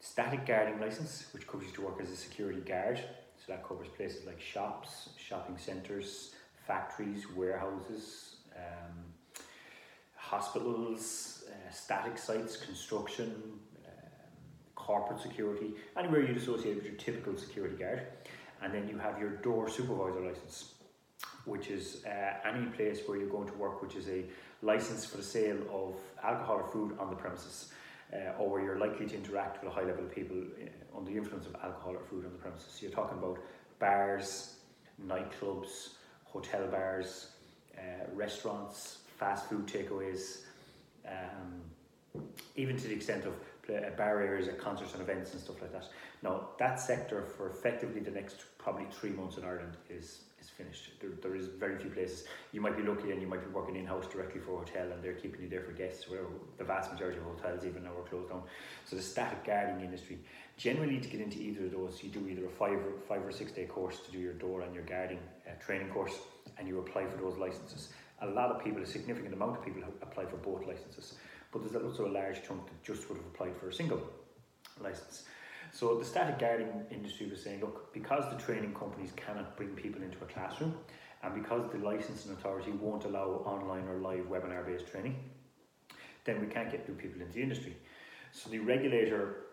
static 0.00 0.46
guarding 0.46 0.80
license, 0.80 1.26
which 1.32 1.46
covers 1.46 1.68
you 1.68 1.74
to 1.74 1.82
work 1.82 2.00
as 2.00 2.10
a 2.10 2.16
security 2.16 2.60
guard. 2.60 2.98
So 3.36 3.52
that 3.52 3.66
covers 3.66 3.88
places 3.96 4.26
like 4.26 4.40
shops, 4.40 5.10
shopping 5.16 5.58
centres, 5.58 6.34
factories, 6.66 7.30
warehouses, 7.30 8.36
um, 8.56 8.94
hospitals, 10.28 11.44
uh, 11.48 11.72
static 11.72 12.18
sites, 12.18 12.56
construction, 12.56 13.30
corporate 14.88 15.20
security, 15.20 15.74
anywhere 15.98 16.22
you'd 16.26 16.36
associate 16.38 16.74
with 16.76 16.86
your 16.86 16.94
typical 16.94 17.36
security 17.36 17.76
guard. 17.76 18.06
And 18.62 18.72
then 18.72 18.88
you 18.88 18.96
have 18.98 19.18
your 19.18 19.32
door 19.48 19.68
supervisor 19.68 20.20
license, 20.20 20.74
which 21.44 21.68
is 21.68 22.04
uh, 22.06 22.48
any 22.50 22.66
place 22.76 23.00
where 23.06 23.18
you're 23.18 23.28
going 23.28 23.48
to 23.48 23.54
work, 23.54 23.82
which 23.82 23.96
is 23.96 24.08
a 24.08 24.24
license 24.62 25.04
for 25.04 25.18
the 25.18 25.22
sale 25.22 25.58
of 25.70 25.96
alcohol 26.24 26.56
or 26.56 26.66
food 26.66 26.96
on 26.98 27.10
the 27.10 27.16
premises, 27.16 27.72
uh, 28.14 28.38
or 28.38 28.50
where 28.50 28.62
you're 28.64 28.78
likely 28.78 29.06
to 29.06 29.14
interact 29.14 29.62
with 29.62 29.72
a 29.72 29.74
high 29.74 29.84
level 29.84 30.04
of 30.04 30.10
people 30.14 30.36
uh, 30.36 30.98
under 30.98 31.10
the 31.10 31.16
influence 31.18 31.46
of 31.46 31.54
alcohol 31.62 31.94
or 31.94 32.04
food 32.10 32.24
on 32.24 32.32
the 32.32 32.38
premises. 32.38 32.68
So 32.72 32.86
you're 32.86 32.96
talking 33.00 33.18
about 33.18 33.38
bars, 33.78 34.56
nightclubs, 35.06 35.72
hotel 36.24 36.66
bars, 36.66 37.32
uh, 37.76 38.06
restaurants, 38.14 38.98
fast 39.18 39.48
food 39.48 39.66
takeaways, 39.66 40.42
um, 41.06 42.22
even 42.56 42.76
to 42.76 42.88
the 42.88 42.94
extent 42.94 43.24
of 43.24 43.34
uh, 43.68 43.90
barriers 43.96 44.48
at 44.48 44.58
concerts 44.58 44.94
and 44.94 45.02
events 45.02 45.32
and 45.32 45.40
stuff 45.40 45.60
like 45.60 45.72
that. 45.72 45.86
Now, 46.22 46.48
that 46.58 46.80
sector 46.80 47.22
for 47.36 47.50
effectively 47.50 48.00
the 48.00 48.10
next 48.10 48.36
probably 48.56 48.86
three 48.90 49.10
months 49.10 49.36
in 49.36 49.44
Ireland 49.44 49.76
is 49.90 50.20
is 50.40 50.48
finished. 50.48 50.92
There, 51.00 51.10
there 51.20 51.34
is 51.34 51.48
very 51.48 51.76
few 51.78 51.90
places. 51.90 52.24
You 52.52 52.60
might 52.60 52.76
be 52.76 52.82
lucky 52.82 53.10
and 53.10 53.20
you 53.20 53.26
might 53.26 53.44
be 53.44 53.50
working 53.50 53.76
in 53.76 53.84
house 53.84 54.06
directly 54.06 54.40
for 54.40 54.54
a 54.54 54.58
hotel 54.58 54.92
and 54.92 55.02
they're 55.02 55.14
keeping 55.14 55.42
you 55.42 55.48
there 55.48 55.62
for 55.62 55.72
guests. 55.72 56.08
Where 56.08 56.20
the 56.56 56.64
vast 56.64 56.92
majority 56.92 57.18
of 57.18 57.24
hotels 57.24 57.64
even 57.64 57.82
now 57.82 57.90
are 57.90 58.08
closed 58.08 58.30
down. 58.30 58.42
So 58.84 58.96
the 58.96 59.02
static 59.02 59.44
guarding 59.44 59.84
industry. 59.84 60.18
Generally, 60.56 61.00
to 61.00 61.08
get 61.08 61.20
into 61.20 61.38
either 61.40 61.66
of 61.66 61.72
those, 61.72 62.00
you 62.02 62.10
do 62.10 62.26
either 62.28 62.46
a 62.46 62.50
five 62.50 62.78
or 62.78 62.92
five 63.08 63.24
or 63.24 63.32
six 63.32 63.52
day 63.52 63.64
course 63.64 64.00
to 64.00 64.12
do 64.12 64.18
your 64.18 64.32
door 64.34 64.62
and 64.62 64.74
your 64.74 64.84
guarding 64.84 65.20
uh, 65.46 65.52
training 65.64 65.88
course, 65.90 66.14
and 66.58 66.66
you 66.66 66.78
apply 66.78 67.06
for 67.06 67.16
those 67.16 67.36
licenses. 67.36 67.90
A 68.22 68.26
lot 68.26 68.50
of 68.50 68.62
people, 68.64 68.82
a 68.82 68.86
significant 68.86 69.34
amount 69.34 69.58
of 69.58 69.64
people, 69.64 69.82
apply 70.02 70.26
for 70.26 70.36
both 70.36 70.66
licenses 70.66 71.14
but 71.52 71.62
there's 71.62 71.82
also 71.82 72.06
a 72.06 72.12
large 72.12 72.42
chunk 72.46 72.66
that 72.66 72.82
just 72.82 73.08
would 73.08 73.16
have 73.16 73.26
applied 73.26 73.56
for 73.56 73.68
a 73.68 73.72
single 73.72 74.00
license. 74.80 75.24
So 75.72 75.98
the 75.98 76.04
static 76.04 76.38
guarding 76.38 76.68
industry 76.90 77.28
was 77.28 77.42
saying, 77.42 77.60
look, 77.60 77.92
because 77.92 78.24
the 78.30 78.38
training 78.38 78.74
companies 78.74 79.12
cannot 79.16 79.56
bring 79.56 79.70
people 79.70 80.02
into 80.02 80.18
a 80.22 80.26
classroom, 80.26 80.74
and 81.22 81.34
because 81.34 81.70
the 81.72 81.78
licensing 81.78 82.32
authority 82.32 82.72
won't 82.72 83.04
allow 83.04 83.42
online 83.44 83.86
or 83.88 83.98
live 83.98 84.24
webinar 84.30 84.64
based 84.64 84.86
training, 84.86 85.16
then 86.24 86.40
we 86.40 86.46
can't 86.46 86.70
get 86.70 86.88
new 86.88 86.94
people 86.94 87.20
into 87.20 87.34
the 87.34 87.42
industry. 87.42 87.76
So 88.32 88.50
the 88.50 88.58
regulator 88.58 89.44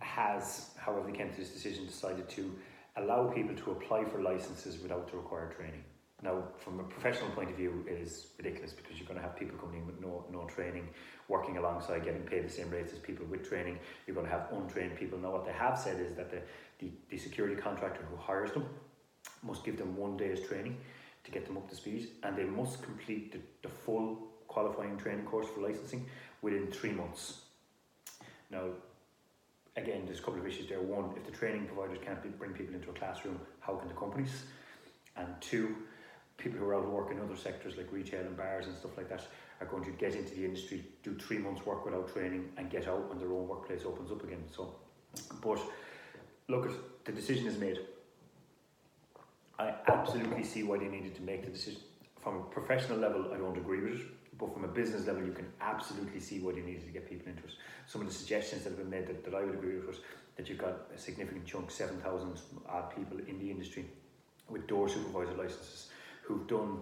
has, 0.00 0.70
however 0.76 1.10
they 1.10 1.16
came 1.16 1.30
to 1.30 1.36
this 1.36 1.50
decision, 1.50 1.86
decided 1.86 2.28
to 2.30 2.54
allow 2.96 3.28
people 3.28 3.54
to 3.54 3.70
apply 3.70 4.04
for 4.04 4.20
licenses 4.20 4.80
without 4.82 5.10
the 5.10 5.16
required 5.16 5.56
training. 5.56 5.84
Now, 6.22 6.42
from 6.58 6.80
a 6.80 6.82
professional 6.82 7.30
point 7.30 7.50
of 7.50 7.56
view, 7.56 7.84
it 7.88 7.92
is 7.92 8.28
ridiculous 8.38 8.72
because 8.72 8.98
you're 8.98 9.06
going 9.06 9.20
to 9.20 9.22
have 9.22 9.36
people 9.36 9.56
coming 9.56 9.80
in 9.80 9.86
with 9.86 10.00
no, 10.00 10.24
no 10.32 10.46
training, 10.46 10.88
working 11.28 11.58
alongside, 11.58 12.04
getting 12.04 12.22
paid 12.22 12.44
the 12.44 12.50
same 12.50 12.70
rates 12.70 12.92
as 12.92 12.98
people 12.98 13.24
with 13.26 13.48
training. 13.48 13.78
You're 14.06 14.16
going 14.16 14.26
to 14.26 14.32
have 14.32 14.48
untrained 14.52 14.96
people. 14.96 15.18
Now, 15.18 15.30
what 15.30 15.46
they 15.46 15.52
have 15.52 15.78
said 15.78 16.00
is 16.00 16.16
that 16.16 16.30
the, 16.30 16.42
the, 16.80 16.90
the 17.10 17.18
security 17.18 17.54
contractor 17.54 18.02
who 18.10 18.16
hires 18.16 18.50
them 18.50 18.66
must 19.44 19.64
give 19.64 19.78
them 19.78 19.96
one 19.96 20.16
day's 20.16 20.44
training 20.48 20.76
to 21.22 21.30
get 21.30 21.46
them 21.46 21.56
up 21.56 21.68
to 21.70 21.76
speed, 21.76 22.08
and 22.24 22.36
they 22.36 22.44
must 22.44 22.82
complete 22.82 23.30
the, 23.30 23.38
the 23.62 23.68
full 23.68 24.28
qualifying 24.48 24.96
training 24.96 25.24
course 25.24 25.46
for 25.54 25.60
licensing 25.60 26.04
within 26.42 26.66
three 26.68 26.92
months. 26.92 27.42
Now, 28.50 28.64
again, 29.76 30.02
there's 30.06 30.18
a 30.18 30.22
couple 30.22 30.40
of 30.40 30.46
issues 30.46 30.68
there. 30.68 30.80
One, 30.80 31.12
if 31.16 31.24
the 31.24 31.30
training 31.30 31.66
providers 31.66 31.98
can't 32.04 32.20
be, 32.22 32.28
bring 32.30 32.52
people 32.52 32.74
into 32.74 32.90
a 32.90 32.94
classroom, 32.94 33.38
how 33.60 33.76
can 33.76 33.86
the 33.88 33.94
companies? 33.94 34.44
And 35.16 35.28
two, 35.40 35.76
people 36.38 36.60
who 36.60 36.66
are 36.66 36.76
out 36.76 36.84
of 36.84 36.90
work 36.90 37.10
in 37.10 37.20
other 37.20 37.36
sectors 37.36 37.76
like 37.76 37.92
retail 37.92 38.20
and 38.20 38.36
bars 38.36 38.66
and 38.66 38.76
stuff 38.76 38.96
like 38.96 39.08
that 39.10 39.26
are 39.60 39.66
going 39.66 39.84
to 39.84 39.90
get 39.90 40.14
into 40.14 40.34
the 40.36 40.44
industry, 40.44 40.84
do 41.02 41.14
three 41.14 41.38
months 41.38 41.66
work 41.66 41.84
without 41.84 42.12
training, 42.12 42.48
and 42.56 42.70
get 42.70 42.86
out 42.86 43.08
when 43.08 43.18
their 43.18 43.32
own 43.32 43.48
workplace 43.48 43.82
opens 43.84 44.12
up 44.12 44.22
again. 44.22 44.42
So, 44.54 44.72
but 45.42 45.58
look, 46.46 47.04
the 47.04 47.12
decision 47.12 47.48
is 47.48 47.58
made. 47.58 47.78
I 49.58 49.74
absolutely 49.88 50.44
see 50.44 50.62
why 50.62 50.78
they 50.78 50.86
needed 50.86 51.16
to 51.16 51.22
make 51.22 51.44
the 51.44 51.50
decision. 51.50 51.80
From 52.22 52.36
a 52.36 52.42
professional 52.44 52.98
level, 52.98 53.32
I 53.34 53.36
don't 53.36 53.58
agree 53.58 53.80
with 53.80 54.00
it, 54.00 54.06
but 54.38 54.54
from 54.54 54.62
a 54.62 54.68
business 54.68 55.08
level, 55.08 55.24
you 55.24 55.32
can 55.32 55.46
absolutely 55.60 56.20
see 56.20 56.38
why 56.38 56.52
they 56.52 56.60
needed 56.60 56.86
to 56.86 56.92
get 56.92 57.08
people 57.08 57.28
into 57.28 57.42
it. 57.42 57.54
Some 57.88 58.02
of 58.02 58.06
the 58.06 58.14
suggestions 58.14 58.62
that 58.62 58.70
have 58.70 58.78
been 58.78 58.90
made 58.90 59.08
that, 59.08 59.24
that 59.24 59.34
I 59.34 59.42
would 59.42 59.54
agree 59.54 59.74
with 59.74 59.88
was 59.88 60.00
that 60.36 60.48
you've 60.48 60.58
got 60.58 60.86
a 60.94 60.98
significant 60.98 61.46
chunk, 61.46 61.72
7,000 61.72 62.40
odd 62.68 62.94
people 62.94 63.18
in 63.26 63.40
the 63.40 63.50
industry 63.50 63.86
with 64.48 64.68
door 64.68 64.88
supervisor 64.88 65.34
licenses 65.34 65.88
who've 66.28 66.46
done 66.46 66.78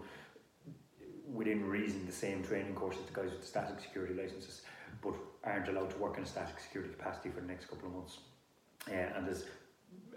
within 1.32 1.64
reason 1.64 2.04
the 2.04 2.12
same 2.12 2.42
training 2.42 2.74
course 2.74 2.96
as 2.98 3.06
the 3.06 3.12
guys 3.12 3.30
with 3.30 3.40
the 3.40 3.46
static 3.46 3.80
security 3.80 4.14
licenses, 4.14 4.62
but 5.02 5.14
aren't 5.44 5.68
allowed 5.68 5.90
to 5.90 5.96
work 5.98 6.18
in 6.18 6.24
a 6.24 6.26
static 6.26 6.58
security 6.58 6.92
capacity 6.92 7.30
for 7.30 7.40
the 7.40 7.46
next 7.46 7.66
couple 7.66 7.88
of 7.88 7.94
months. 7.94 8.18
Uh, 8.90 8.94
and 8.94 9.26
there's 9.26 9.44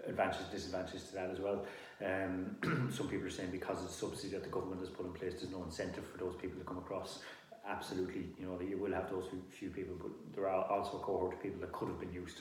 advantages 0.06 0.46
disadvantages 0.50 1.04
to 1.04 1.14
that 1.14 1.30
as 1.30 1.38
well. 1.38 1.64
Um, 2.04 2.90
some 2.92 3.08
people 3.08 3.26
are 3.26 3.30
saying 3.30 3.50
because 3.50 3.78
of 3.82 3.88
the 3.88 3.92
subsidy 3.92 4.30
that 4.30 4.42
the 4.42 4.48
government 4.48 4.80
has 4.80 4.88
put 4.88 5.06
in 5.06 5.12
place, 5.12 5.34
there's 5.34 5.52
no 5.52 5.62
incentive 5.62 6.06
for 6.06 6.18
those 6.18 6.36
people 6.36 6.58
to 6.58 6.64
come 6.64 6.78
across. 6.78 7.20
Absolutely, 7.68 8.26
you 8.38 8.46
know, 8.46 8.58
you 8.60 8.78
will 8.78 8.92
have 8.92 9.10
those 9.10 9.26
few, 9.50 9.68
people, 9.70 9.94
but 10.00 10.10
there 10.34 10.48
are 10.48 10.64
also 10.64 10.96
a 10.96 11.00
cohort 11.00 11.34
of 11.34 11.42
people 11.42 11.60
that 11.60 11.72
could 11.72 11.88
have 11.88 12.00
been 12.00 12.12
used. 12.12 12.40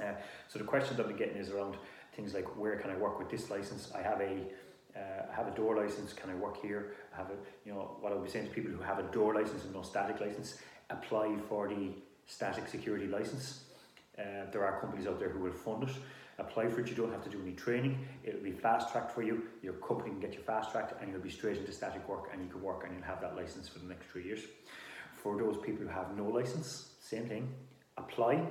Uh, 0.00 0.12
so 0.48 0.58
the 0.58 0.64
questions 0.64 0.98
I've 0.98 1.08
been 1.08 1.16
getting 1.16 1.36
is 1.36 1.50
around 1.50 1.76
things 2.14 2.34
like 2.34 2.58
where 2.58 2.76
can 2.76 2.90
I 2.90 2.96
work 2.96 3.18
with 3.18 3.30
this 3.30 3.48
license? 3.50 3.90
I 3.94 4.02
have 4.02 4.20
a 4.20 4.42
uh, 4.96 5.32
I 5.32 5.34
have 5.34 5.48
a 5.48 5.56
door 5.56 5.76
license. 5.76 6.12
Can 6.12 6.30
I 6.30 6.34
work 6.34 6.60
here? 6.60 6.94
I 7.14 7.18
have 7.18 7.30
a 7.30 7.34
you 7.64 7.72
know 7.72 7.96
what 8.00 8.12
I 8.12 8.14
would 8.16 8.24
be 8.24 8.30
saying 8.30 8.48
to 8.48 8.52
people 8.52 8.72
who 8.72 8.82
have 8.82 8.98
a 8.98 9.04
door 9.12 9.34
license 9.34 9.64
and 9.64 9.72
no 9.72 9.82
static 9.82 10.20
license, 10.20 10.58
apply 10.90 11.36
for 11.48 11.68
the 11.68 11.90
static 12.26 12.68
security 12.68 13.06
license. 13.06 13.64
Uh, 14.18 14.50
there 14.52 14.64
are 14.64 14.80
companies 14.80 15.06
out 15.06 15.18
there 15.18 15.30
who 15.30 15.40
will 15.40 15.52
fund 15.52 15.84
it 15.84 15.90
apply 16.40 16.68
for 16.68 16.80
it. 16.80 16.88
You 16.88 16.96
don't 16.96 17.12
have 17.12 17.22
to 17.24 17.30
do 17.30 17.40
any 17.40 17.52
training. 17.52 17.98
It'll 18.24 18.40
be 18.40 18.52
fast 18.52 18.90
tracked 18.90 19.12
for 19.12 19.22
you. 19.22 19.42
Your 19.62 19.74
company 19.74 20.10
can 20.10 20.20
get 20.20 20.34
you 20.34 20.40
fast 20.40 20.72
tracked 20.72 21.00
and 21.00 21.10
you'll 21.10 21.20
be 21.20 21.30
straight 21.30 21.58
into 21.58 21.72
static 21.72 22.08
work 22.08 22.30
and 22.32 22.42
you 22.42 22.48
can 22.48 22.62
work 22.62 22.84
and 22.84 22.94
you'll 22.94 23.04
have 23.04 23.20
that 23.20 23.36
license 23.36 23.68
for 23.68 23.78
the 23.78 23.86
next 23.86 24.06
three 24.06 24.24
years. 24.24 24.40
For 25.22 25.36
those 25.36 25.58
people 25.58 25.86
who 25.86 25.92
have 25.92 26.16
no 26.16 26.24
license, 26.24 26.90
same 27.00 27.26
thing. 27.26 27.52
Apply. 27.96 28.42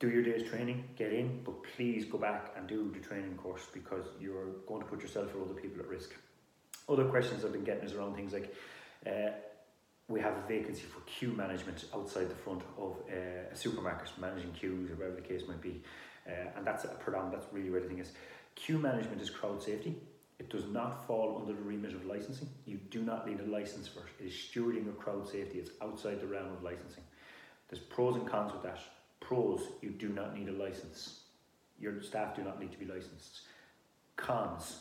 Do 0.00 0.08
your 0.08 0.22
day's 0.22 0.48
training, 0.48 0.84
get 0.96 1.12
in, 1.12 1.40
but 1.44 1.62
please 1.76 2.04
go 2.04 2.18
back 2.18 2.52
and 2.56 2.68
do 2.68 2.90
the 2.92 3.00
training 3.00 3.36
course 3.36 3.66
because 3.72 4.04
you're 4.20 4.46
going 4.68 4.80
to 4.80 4.86
put 4.86 5.02
yourself 5.02 5.34
or 5.34 5.42
other 5.42 5.54
people 5.54 5.80
at 5.80 5.88
risk. 5.88 6.14
Other 6.88 7.04
questions 7.04 7.44
I've 7.44 7.52
been 7.52 7.64
getting 7.64 7.84
is 7.84 7.94
around 7.94 8.14
things 8.14 8.32
like 8.32 8.54
uh, 9.06 9.30
we 10.08 10.20
have 10.20 10.36
a 10.36 10.48
vacancy 10.48 10.82
for 10.82 11.00
queue 11.00 11.32
management 11.32 11.84
outside 11.94 12.30
the 12.30 12.34
front 12.34 12.62
of 12.78 12.96
uh, 13.10 13.52
a 13.52 13.56
supermarket, 13.56 14.10
managing 14.18 14.52
queues 14.52 14.90
or 14.90 14.94
whatever 14.94 15.16
the 15.16 15.22
case 15.22 15.42
might 15.48 15.60
be. 15.60 15.82
Uh, 16.26 16.56
and 16.56 16.66
that's 16.66 16.84
a 16.84 16.88
predominant, 16.88 17.40
that's 17.40 17.52
really 17.52 17.70
where 17.70 17.80
the 17.80 17.88
thing 17.88 17.98
is. 17.98 18.12
Queue 18.54 18.78
management 18.78 19.20
is 19.20 19.30
crowd 19.30 19.62
safety. 19.62 19.96
It 20.38 20.48
does 20.50 20.66
not 20.66 21.06
fall 21.06 21.38
under 21.40 21.52
the 21.52 21.62
remit 21.62 21.92
of 21.92 22.06
licensing. 22.06 22.48
You 22.66 22.78
do 22.90 23.02
not 23.02 23.28
need 23.28 23.40
a 23.40 23.44
license 23.44 23.88
for 23.88 24.00
it. 24.00 24.24
It 24.24 24.26
is 24.28 24.32
stewarding 24.32 24.88
of 24.88 24.98
crowd 24.98 25.28
safety. 25.28 25.58
It's 25.58 25.70
outside 25.82 26.20
the 26.20 26.26
realm 26.26 26.52
of 26.52 26.62
licensing. 26.62 27.02
There's 27.68 27.82
pros 27.82 28.14
and 28.14 28.26
cons 28.26 28.52
with 28.52 28.62
that. 28.62 28.78
Pros, 29.20 29.60
you 29.82 29.90
do 29.90 30.08
not 30.08 30.36
need 30.36 30.48
a 30.48 30.52
license. 30.52 31.20
Your 31.80 32.00
staff 32.02 32.34
do 32.34 32.42
not 32.42 32.60
need 32.60 32.72
to 32.72 32.78
be 32.78 32.86
licensed. 32.86 33.42
Cons, 34.16 34.80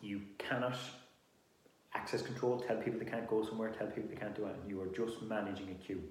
you 0.00 0.22
cannot 0.38 0.76
access 1.94 2.22
control, 2.22 2.58
tell 2.60 2.76
people 2.76 2.98
they 2.98 3.04
can't 3.04 3.28
go 3.28 3.44
somewhere, 3.44 3.70
tell 3.70 3.86
people 3.86 4.08
they 4.08 4.16
can't 4.16 4.34
do 4.34 4.44
anything. 4.44 4.68
You 4.68 4.80
are 4.82 4.86
just 4.86 5.22
managing 5.22 5.70
a 5.70 5.74
queue. 5.74 6.02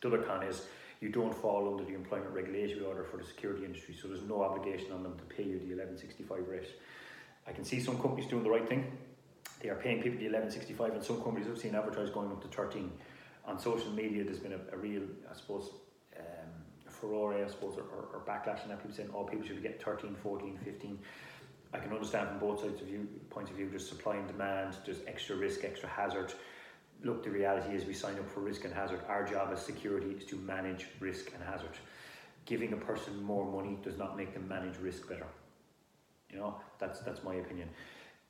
The 0.00 0.08
other 0.08 0.18
con 0.18 0.42
is 0.42 0.66
you 1.00 1.08
don't 1.08 1.34
fall 1.34 1.68
under 1.68 1.84
the 1.84 1.94
employment 1.94 2.30
regulatory 2.32 2.84
order 2.84 3.04
for 3.04 3.16
the 3.16 3.24
security 3.24 3.64
industry, 3.64 3.96
so 4.00 4.08
there's 4.08 4.22
no 4.22 4.42
obligation 4.42 4.92
on 4.92 5.02
them 5.02 5.16
to 5.18 5.24
pay 5.24 5.42
you 5.42 5.58
the 5.58 5.74
1165 5.74 6.46
rate. 6.48 6.68
I 7.46 7.52
can 7.52 7.64
see 7.64 7.80
some 7.80 8.00
companies 8.00 8.28
doing 8.28 8.44
the 8.44 8.50
right 8.50 8.68
thing. 8.68 8.86
They 9.60 9.68
are 9.68 9.76
paying 9.76 10.02
people 10.02 10.18
the 10.18 10.26
1165, 10.26 10.94
and 10.94 11.04
some 11.04 11.22
companies 11.22 11.48
I've 11.48 11.58
seen 11.58 11.74
advertised 11.74 12.12
going 12.12 12.30
up 12.30 12.40
to 12.42 12.48
13. 12.48 12.90
On 13.44 13.58
social 13.58 13.90
media, 13.90 14.24
there's 14.24 14.38
been 14.38 14.52
a, 14.52 14.60
a 14.72 14.76
real, 14.76 15.02
I 15.30 15.34
suppose, 15.34 15.70
furore, 17.02 17.34
I 17.34 17.46
suppose, 17.48 17.76
or, 17.76 17.82
or, 17.82 18.08
or 18.14 18.22
backlash, 18.26 18.62
and 18.62 18.70
that 18.70 18.78
people 18.78 18.96
saying 18.96 19.10
all 19.12 19.24
oh, 19.24 19.28
people 19.28 19.46
should 19.46 19.62
getting 19.62 19.78
13, 19.78 20.16
14, 20.22 20.58
15. 20.64 20.98
I 21.74 21.78
can 21.78 21.92
understand 21.92 22.28
from 22.28 22.38
both 22.38 22.60
sides 22.60 22.80
of 22.80 22.86
view, 22.86 23.08
points 23.30 23.50
of 23.50 23.56
view. 23.56 23.68
There's 23.68 23.88
supply 23.88 24.16
and 24.16 24.26
demand. 24.28 24.76
There's 24.86 25.00
extra 25.06 25.36
risk, 25.36 25.64
extra 25.64 25.88
hazard 25.88 26.32
look, 27.04 27.22
the 27.24 27.30
reality 27.30 27.74
is 27.74 27.84
we 27.84 27.94
sign 27.94 28.18
up 28.18 28.28
for 28.30 28.40
risk 28.40 28.64
and 28.64 28.72
hazard. 28.72 29.00
Our 29.08 29.24
job 29.24 29.50
as 29.52 29.64
security 29.64 30.10
is 30.10 30.24
to 30.26 30.36
manage 30.36 30.86
risk 31.00 31.32
and 31.34 31.42
hazard. 31.42 31.76
Giving 32.44 32.72
a 32.72 32.76
person 32.76 33.22
more 33.22 33.50
money 33.50 33.78
does 33.82 33.98
not 33.98 34.16
make 34.16 34.34
them 34.34 34.48
manage 34.48 34.76
risk 34.78 35.08
better. 35.08 35.26
You 36.30 36.38
know, 36.38 36.56
that's 36.78 37.00
that's 37.00 37.22
my 37.22 37.34
opinion. 37.34 37.68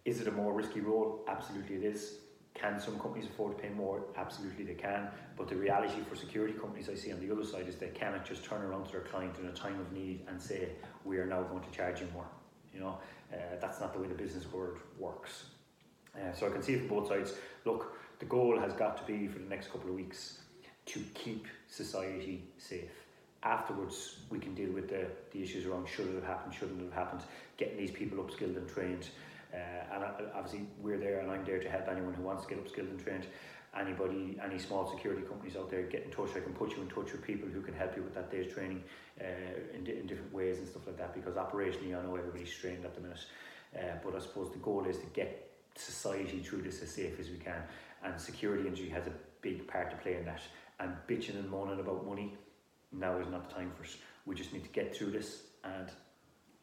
Is 0.05 0.21
it 0.21 0.29
a 0.29 0.33
more 0.33 0.53
risky 0.53 0.81
role? 0.81 1.25
Absolutely 1.29 1.77
it 1.77 1.85
is. 1.85 2.17
Can 2.55 2.79
some 2.79 2.99
companies 2.99 3.27
afford 3.27 3.57
to 3.57 3.63
pay 3.63 3.71
more? 3.71 4.05
Absolutely 4.17 4.65
they 4.65 4.75
can. 4.75 5.09
But 5.37 5.49
the 5.49 5.57
reality 5.57 6.03
for 6.09 6.17
security 6.17 6.53
companies 6.53 6.89
I 6.89 6.95
see 6.95 7.13
on 7.13 7.21
the 7.21 7.33
other 7.33 7.45
side 7.45 7.67
is 7.69 7.77
they 7.77 7.89
cannot 7.89 8.27
just 8.27 8.45
turn 8.45 8.63
around 8.63 8.85
to 8.87 8.93
their 8.93 9.01
client 9.01 9.37
in 9.41 9.49
a 9.49 9.53
time 9.53 9.81
of 9.81 9.91
need 9.93 10.25
and 10.29 10.41
say, 10.41 10.69
we 11.05 11.17
are 11.19 11.27
now 11.27 11.43
going 11.43 11.63
to 11.63 11.71
charge 11.71 12.01
you 12.01 12.09
more. 12.13 12.27
You 12.75 12.81
know, 12.81 12.99
uh, 13.33 13.37
that's 13.61 13.81
not 13.81 13.93
the 13.95 14.01
way 14.01 14.07
the 14.07 14.15
business 14.15 14.51
world 14.53 14.79
works. 14.99 15.47
Uh, 16.15 16.33
so 16.35 16.47
I 16.47 16.51
can 16.51 16.63
see 16.63 16.77
from 16.77 16.89
both 16.89 17.09
sides. 17.09 17.35
Look, 17.65 17.97
the 18.19 18.27
goal 18.27 18.59
has 18.59 18.73
got 18.75 18.99
to 18.99 19.13
be 19.13 19.27
for 19.27 19.39
the 19.39 19.49
next 19.49 19.73
couple 19.73 19.89
of 19.89 19.97
weeks 19.97 20.41
to 20.87 21.01
keep 21.15 21.47
society 21.69 22.45
safe. 22.59 22.91
Afterwards, 23.43 24.19
we 24.31 24.39
can 24.39 24.55
deal 24.55 24.71
with 24.71 24.89
the, 24.89 25.07
the 25.33 25.43
issues 25.43 25.67
around 25.67 25.89
should 25.89 26.07
it 26.07 26.15
have 26.15 26.25
happened, 26.25 26.55
shouldn't 26.55 26.81
it 26.81 26.85
have 26.85 26.93
happened, 26.93 27.23
getting 27.57 27.77
these 27.77 27.91
people 27.91 28.23
upskilled 28.23 28.57
and 28.57 28.69
trained. 28.69 29.09
Uh, 29.53 29.95
and 29.95 30.05
obviously, 30.35 30.67
we're 30.81 30.99
there 30.99 31.21
and 31.21 31.31
I'm 31.31 31.45
there 31.45 31.61
to 31.61 31.69
help 31.69 31.89
anyone 31.89 32.15
who 32.15 32.23
wants 32.23 32.45
to 32.47 32.55
get 32.55 32.65
upskilled 32.65 32.91
and 32.91 33.03
trained. 33.03 33.27
Anybody, 33.79 34.39
any 34.45 34.59
small 34.59 34.91
security 34.91 35.23
companies 35.23 35.57
out 35.57 35.71
there, 35.71 35.83
get 35.83 36.05
in 36.05 36.11
touch. 36.11 36.31
I 36.37 36.41
can 36.41 36.53
put 36.53 36.77
you 36.77 36.83
in 36.83 36.89
touch 36.89 37.13
with 37.13 37.23
people 37.23 37.49
who 37.49 37.63
can 37.63 37.75
help 37.75 37.97
you 37.97 38.03
with 38.03 38.15
that 38.15 38.31
day's 38.31 38.53
training 38.53 38.83
uh, 39.21 39.25
in, 39.75 39.87
in 39.87 40.07
different 40.07 40.33
ways 40.33 40.59
and 40.59 40.69
stuff 40.69 40.87
like 40.87 40.99
that. 40.99 41.15
Because 41.15 41.37
operationally, 41.37 41.99
I 41.99 42.03
know 42.03 42.17
everybody's 42.17 42.53
strained 42.53 42.85
at 42.85 42.95
the 42.95 43.01
minute. 43.01 43.25
Uh, 43.75 43.97
but 44.05 44.15
I 44.15 44.19
suppose 44.19 44.53
the 44.53 44.59
goal 44.59 44.85
is 44.85 44.99
to 44.99 45.07
get 45.15 45.51
society 45.75 46.41
through 46.41 46.61
this 46.61 46.83
as 46.83 46.91
safe 46.91 47.19
as 47.19 47.31
we 47.31 47.39
can 47.39 47.63
and 48.05 48.21
security 48.21 48.65
industry 48.65 48.89
has 48.91 49.07
a 49.07 49.13
big 49.41 49.67
part 49.67 49.91
to 49.91 49.97
play 49.97 50.17
in 50.17 50.25
that. 50.25 50.43
And 50.81 50.95
bitching 51.09 51.39
and 51.39 51.49
moaning 51.49 51.81
about 51.81 52.07
money, 52.07 52.35
now 52.93 53.19
is 53.19 53.29
not 53.29 53.49
the 53.49 53.55
time 53.55 53.73
for 53.77 53.85
us. 53.85 53.97
We 54.27 54.35
just 54.35 54.53
need 54.53 54.65
to 54.65 54.71
get 54.71 54.97
through 54.97 55.13
this 55.13 55.43
and 55.65 55.89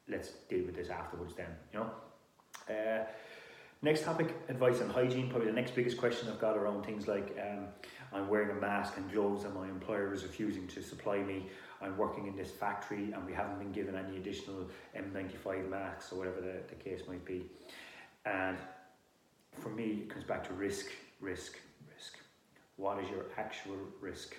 let's 0.08 0.30
deal 0.50 0.66
with 0.66 0.76
this 0.76 0.90
afterwards. 0.90 1.36
Then 1.36 1.48
you 1.74 1.80
know. 1.80 1.92
Uh, 2.70 3.04
next 3.82 4.04
topic: 4.04 4.36
advice 4.48 4.82
on 4.82 4.90
hygiene. 4.90 5.30
Probably 5.30 5.48
the 5.48 5.54
next 5.54 5.76
biggest 5.76 5.98
question 5.98 6.30
I've 6.30 6.40
got 6.40 6.58
around 6.58 6.86
things 6.86 7.08
like 7.08 7.38
um, 7.42 7.66
I'm 8.14 8.28
wearing 8.28 8.56
a 8.56 8.60
mask 8.60 8.98
and 8.98 9.12
gloves, 9.12 9.44
and 9.44 9.54
my 9.54 9.68
employer 9.68 10.14
is 10.14 10.24
refusing 10.24 10.68
to 10.68 10.82
supply 10.82 11.20
me. 11.20 11.48
I'm 11.82 11.98
working 11.98 12.28
in 12.28 12.36
this 12.36 12.52
factory, 12.52 13.14
and 13.14 13.26
we 13.26 13.34
haven't 13.34 13.60
been 13.60 13.72
given 13.72 13.96
any 13.96 14.18
additional 14.18 14.68
N95 14.98 15.70
masks 15.70 16.12
or 16.12 16.18
whatever 16.18 16.42
the, 16.42 16.60
the 16.68 16.76
case 16.76 17.02
might 17.08 17.24
be. 17.24 17.46
And 18.26 18.58
for 19.60 19.70
me, 19.70 20.02
it 20.04 20.10
comes 20.10 20.26
back 20.26 20.46
to 20.48 20.54
risk 20.54 20.88
risk, 21.20 21.58
risk. 21.94 22.18
What 22.78 23.04
is 23.04 23.10
your 23.10 23.26
actual 23.38 23.78
risk? 24.02 24.36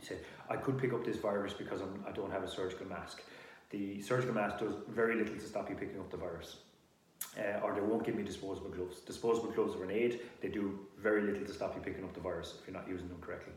He 0.00 0.06
said, 0.06 0.18
I 0.48 0.56
could 0.56 0.78
pick 0.78 0.92
up 0.92 1.04
this 1.04 1.16
virus 1.16 1.52
because 1.52 1.80
I'm, 1.80 2.04
I 2.06 2.12
don't 2.12 2.30
have 2.30 2.42
a 2.42 2.50
surgical 2.50 2.86
mask. 2.86 3.22
The 3.70 4.00
surgical 4.00 4.34
mask 4.34 4.58
does 4.58 4.74
very 4.88 5.16
little 5.16 5.34
to 5.34 5.40
stop 5.40 5.68
you 5.68 5.76
picking 5.76 5.98
up 5.98 6.10
the 6.10 6.16
virus. 6.16 6.56
Uh, 7.36 7.60
or 7.62 7.74
they 7.74 7.80
won't 7.80 8.04
give 8.04 8.14
me 8.16 8.22
disposable 8.22 8.70
gloves. 8.70 9.00
Disposable 9.00 9.50
gloves 9.52 9.76
are 9.76 9.84
an 9.84 9.90
aid, 9.90 10.20
they 10.40 10.48
do 10.48 10.78
very 10.98 11.22
little 11.22 11.46
to 11.46 11.52
stop 11.52 11.74
you 11.76 11.82
picking 11.82 12.02
up 12.02 12.14
the 12.14 12.20
virus 12.20 12.54
if 12.60 12.66
you're 12.66 12.76
not 12.76 12.88
using 12.88 13.08
them 13.08 13.18
correctly. 13.20 13.52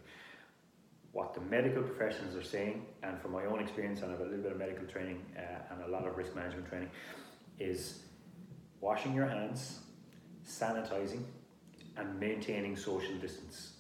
what 1.14 1.34
the 1.34 1.42
medical 1.42 1.84
professionals 1.84 2.36
are 2.36 2.44
saying, 2.44 2.86
and 3.04 3.20
from 3.22 3.32
my 3.32 3.46
own 3.46 3.60
experience, 3.60 4.02
and 4.02 4.10
I 4.10 4.12
have 4.12 4.22
a 4.22 4.26
little 4.26 4.44
bit 4.44 4.52
of 4.54 4.58
medical 4.58 4.86
training 4.88 5.22
uh, 5.38 5.74
and 5.74 5.84
a 5.84 5.88
lot 5.88 6.08
of 6.08 6.18
risk 6.18 6.36
management 6.36 6.70
training, 6.70 6.90
is 7.60 8.04
washing 8.80 9.14
your 9.14 9.28
hands, 9.28 9.80
sanitizing, 10.48 11.24
and 11.98 12.20
maintaining 12.20 12.76
social 12.78 13.16
distance 13.16 13.74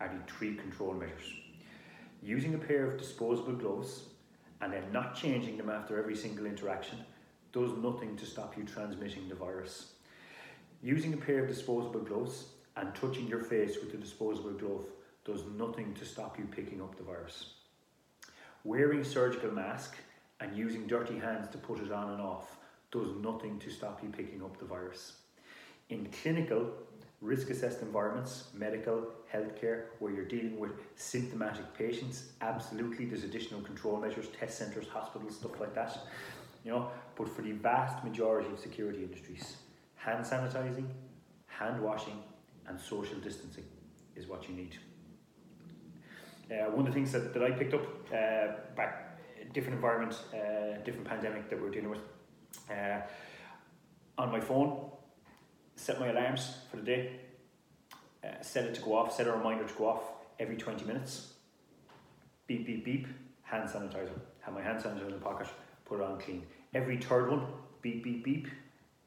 are 0.00 0.08
the 0.08 0.32
three 0.32 0.54
control 0.54 0.94
measures. 0.94 1.32
Using 2.22 2.54
a 2.54 2.58
pair 2.58 2.90
of 2.90 2.98
disposable 2.98 3.52
gloves 3.52 4.04
and 4.60 4.72
then 4.72 4.84
not 4.92 5.14
changing 5.14 5.56
them 5.56 5.68
after 5.68 5.98
every 5.98 6.16
single 6.16 6.46
interaction 6.46 6.98
does 7.52 7.70
nothing 7.78 8.16
to 8.16 8.26
stop 8.26 8.56
you 8.56 8.64
transmitting 8.64 9.28
the 9.28 9.34
virus. 9.34 9.92
Using 10.82 11.14
a 11.14 11.16
pair 11.16 11.42
of 11.42 11.48
disposable 11.48 12.00
gloves 12.00 12.46
and 12.76 12.94
touching 12.94 13.26
your 13.26 13.42
face 13.42 13.76
with 13.80 13.90
the 13.90 13.98
disposable 13.98 14.52
glove 14.52 14.84
does 15.24 15.42
nothing 15.56 15.94
to 15.94 16.04
stop 16.04 16.38
you 16.38 16.44
picking 16.44 16.80
up 16.80 16.96
the 16.96 17.02
virus. 17.02 17.54
Wearing 18.64 19.02
surgical 19.02 19.50
mask 19.50 19.96
and 20.40 20.56
using 20.56 20.86
dirty 20.86 21.18
hands 21.18 21.48
to 21.50 21.58
put 21.58 21.80
it 21.80 21.90
on 21.90 22.12
and 22.12 22.20
off 22.20 22.56
does 22.90 23.08
nothing 23.20 23.58
to 23.58 23.70
stop 23.70 24.02
you 24.02 24.08
picking 24.10 24.42
up 24.42 24.58
the 24.58 24.64
virus. 24.64 25.16
In 25.90 26.08
clinical, 26.22 26.70
risk 27.20 27.50
assessed 27.50 27.82
environments, 27.82 28.44
medical, 28.54 29.08
healthcare, 29.32 29.84
where 29.98 30.12
you're 30.12 30.24
dealing 30.24 30.58
with 30.58 30.72
symptomatic 30.96 31.74
patients, 31.76 32.30
absolutely 32.40 33.06
there's 33.06 33.24
additional 33.24 33.60
control 33.62 33.96
measures, 33.98 34.28
test 34.38 34.58
centres, 34.58 34.86
hospitals, 34.88 35.36
stuff 35.36 35.58
like 35.60 35.74
that. 35.74 35.98
Know, 36.68 36.90
but 37.16 37.34
for 37.34 37.40
the 37.40 37.52
vast 37.52 38.04
majority 38.04 38.52
of 38.52 38.58
security 38.58 39.02
industries, 39.02 39.56
hand 39.94 40.22
sanitizing, 40.22 40.84
hand 41.46 41.82
washing, 41.82 42.22
and 42.66 42.78
social 42.78 43.16
distancing 43.20 43.64
is 44.14 44.26
what 44.26 44.46
you 44.50 44.54
need. 44.54 44.76
Uh, 46.50 46.70
one 46.70 46.86
of 46.86 46.92
the 46.92 46.92
things 46.92 47.10
that, 47.12 47.32
that 47.32 47.42
I 47.42 47.52
picked 47.52 47.72
up 47.72 47.86
uh, 48.12 48.48
back, 48.76 49.18
different 49.54 49.76
environment, 49.76 50.20
uh, 50.34 50.76
different 50.84 51.06
pandemic 51.06 51.48
that 51.48 51.58
we're 51.58 51.70
dealing 51.70 51.88
with, 51.88 52.02
uh, 52.70 53.00
on 54.18 54.30
my 54.30 54.40
phone, 54.40 54.90
set 55.74 55.98
my 55.98 56.08
alarms 56.08 56.54
for 56.70 56.76
the 56.76 56.82
day, 56.82 57.12
uh, 58.22 58.42
set 58.42 58.66
it 58.66 58.74
to 58.74 58.82
go 58.82 58.94
off, 58.94 59.16
set 59.16 59.26
a 59.26 59.32
reminder 59.32 59.66
to 59.66 59.74
go 59.74 59.88
off 59.88 60.02
every 60.38 60.56
20 60.56 60.84
minutes. 60.84 61.32
Beep, 62.46 62.66
beep, 62.66 62.84
beep, 62.84 63.06
hand 63.42 63.70
sanitizer. 63.70 64.20
Have 64.40 64.52
my 64.52 64.60
hand 64.60 64.82
sanitizer 64.82 65.06
in 65.06 65.12
the 65.12 65.18
pocket, 65.18 65.48
put 65.86 66.00
it 66.00 66.04
on 66.04 66.20
clean. 66.20 66.44
Every 66.74 66.98
third 66.98 67.30
one, 67.30 67.46
beep, 67.82 68.04
beep, 68.04 68.24
beep, 68.24 68.48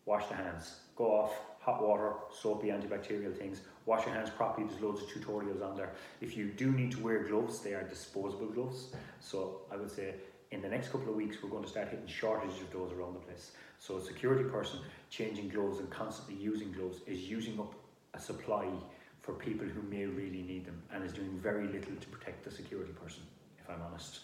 wash 0.05 0.27
the 0.27 0.35
hands. 0.35 0.79
Go 0.95 1.05
off, 1.05 1.33
hot 1.59 1.81
water, 1.81 2.13
soapy 2.33 2.67
antibacterial 2.67 3.35
things. 3.37 3.61
Wash 3.85 4.05
your 4.05 4.15
hands 4.15 4.29
properly. 4.29 4.67
There's 4.67 4.81
loads 4.81 5.01
of 5.01 5.07
tutorials 5.09 5.63
on 5.63 5.75
there. 5.75 5.93
If 6.21 6.35
you 6.35 6.45
do 6.47 6.71
need 6.71 6.91
to 6.91 6.99
wear 6.99 7.23
gloves, 7.23 7.59
they 7.59 7.73
are 7.73 7.83
disposable 7.83 8.47
gloves. 8.47 8.93
So 9.19 9.61
I 9.71 9.77
would 9.77 9.91
say 9.91 10.15
in 10.51 10.61
the 10.61 10.69
next 10.69 10.89
couple 10.89 11.09
of 11.09 11.15
weeks, 11.15 11.37
we're 11.41 11.49
going 11.49 11.63
to 11.63 11.69
start 11.69 11.89
hitting 11.89 12.07
shortages 12.07 12.59
of 12.61 12.71
those 12.71 12.91
around 12.91 13.13
the 13.13 13.19
place. 13.19 13.51
So 13.79 13.97
a 13.97 14.01
security 14.01 14.43
person 14.43 14.79
changing 15.09 15.49
gloves 15.49 15.79
and 15.79 15.89
constantly 15.89 16.35
using 16.35 16.71
gloves 16.71 16.99
is 17.07 17.19
using 17.21 17.59
up 17.59 17.73
a 18.13 18.19
supply 18.19 18.67
for 19.21 19.33
people 19.33 19.67
who 19.67 19.81
may 19.83 20.05
really 20.05 20.41
need 20.41 20.65
them 20.65 20.81
and 20.93 21.03
is 21.03 21.13
doing 21.13 21.39
very 21.41 21.67
little 21.67 21.95
to 21.95 22.07
protect 22.07 22.43
the 22.43 22.51
security 22.51 22.91
person, 22.91 23.23
if 23.59 23.69
I'm 23.69 23.81
honest. 23.81 24.21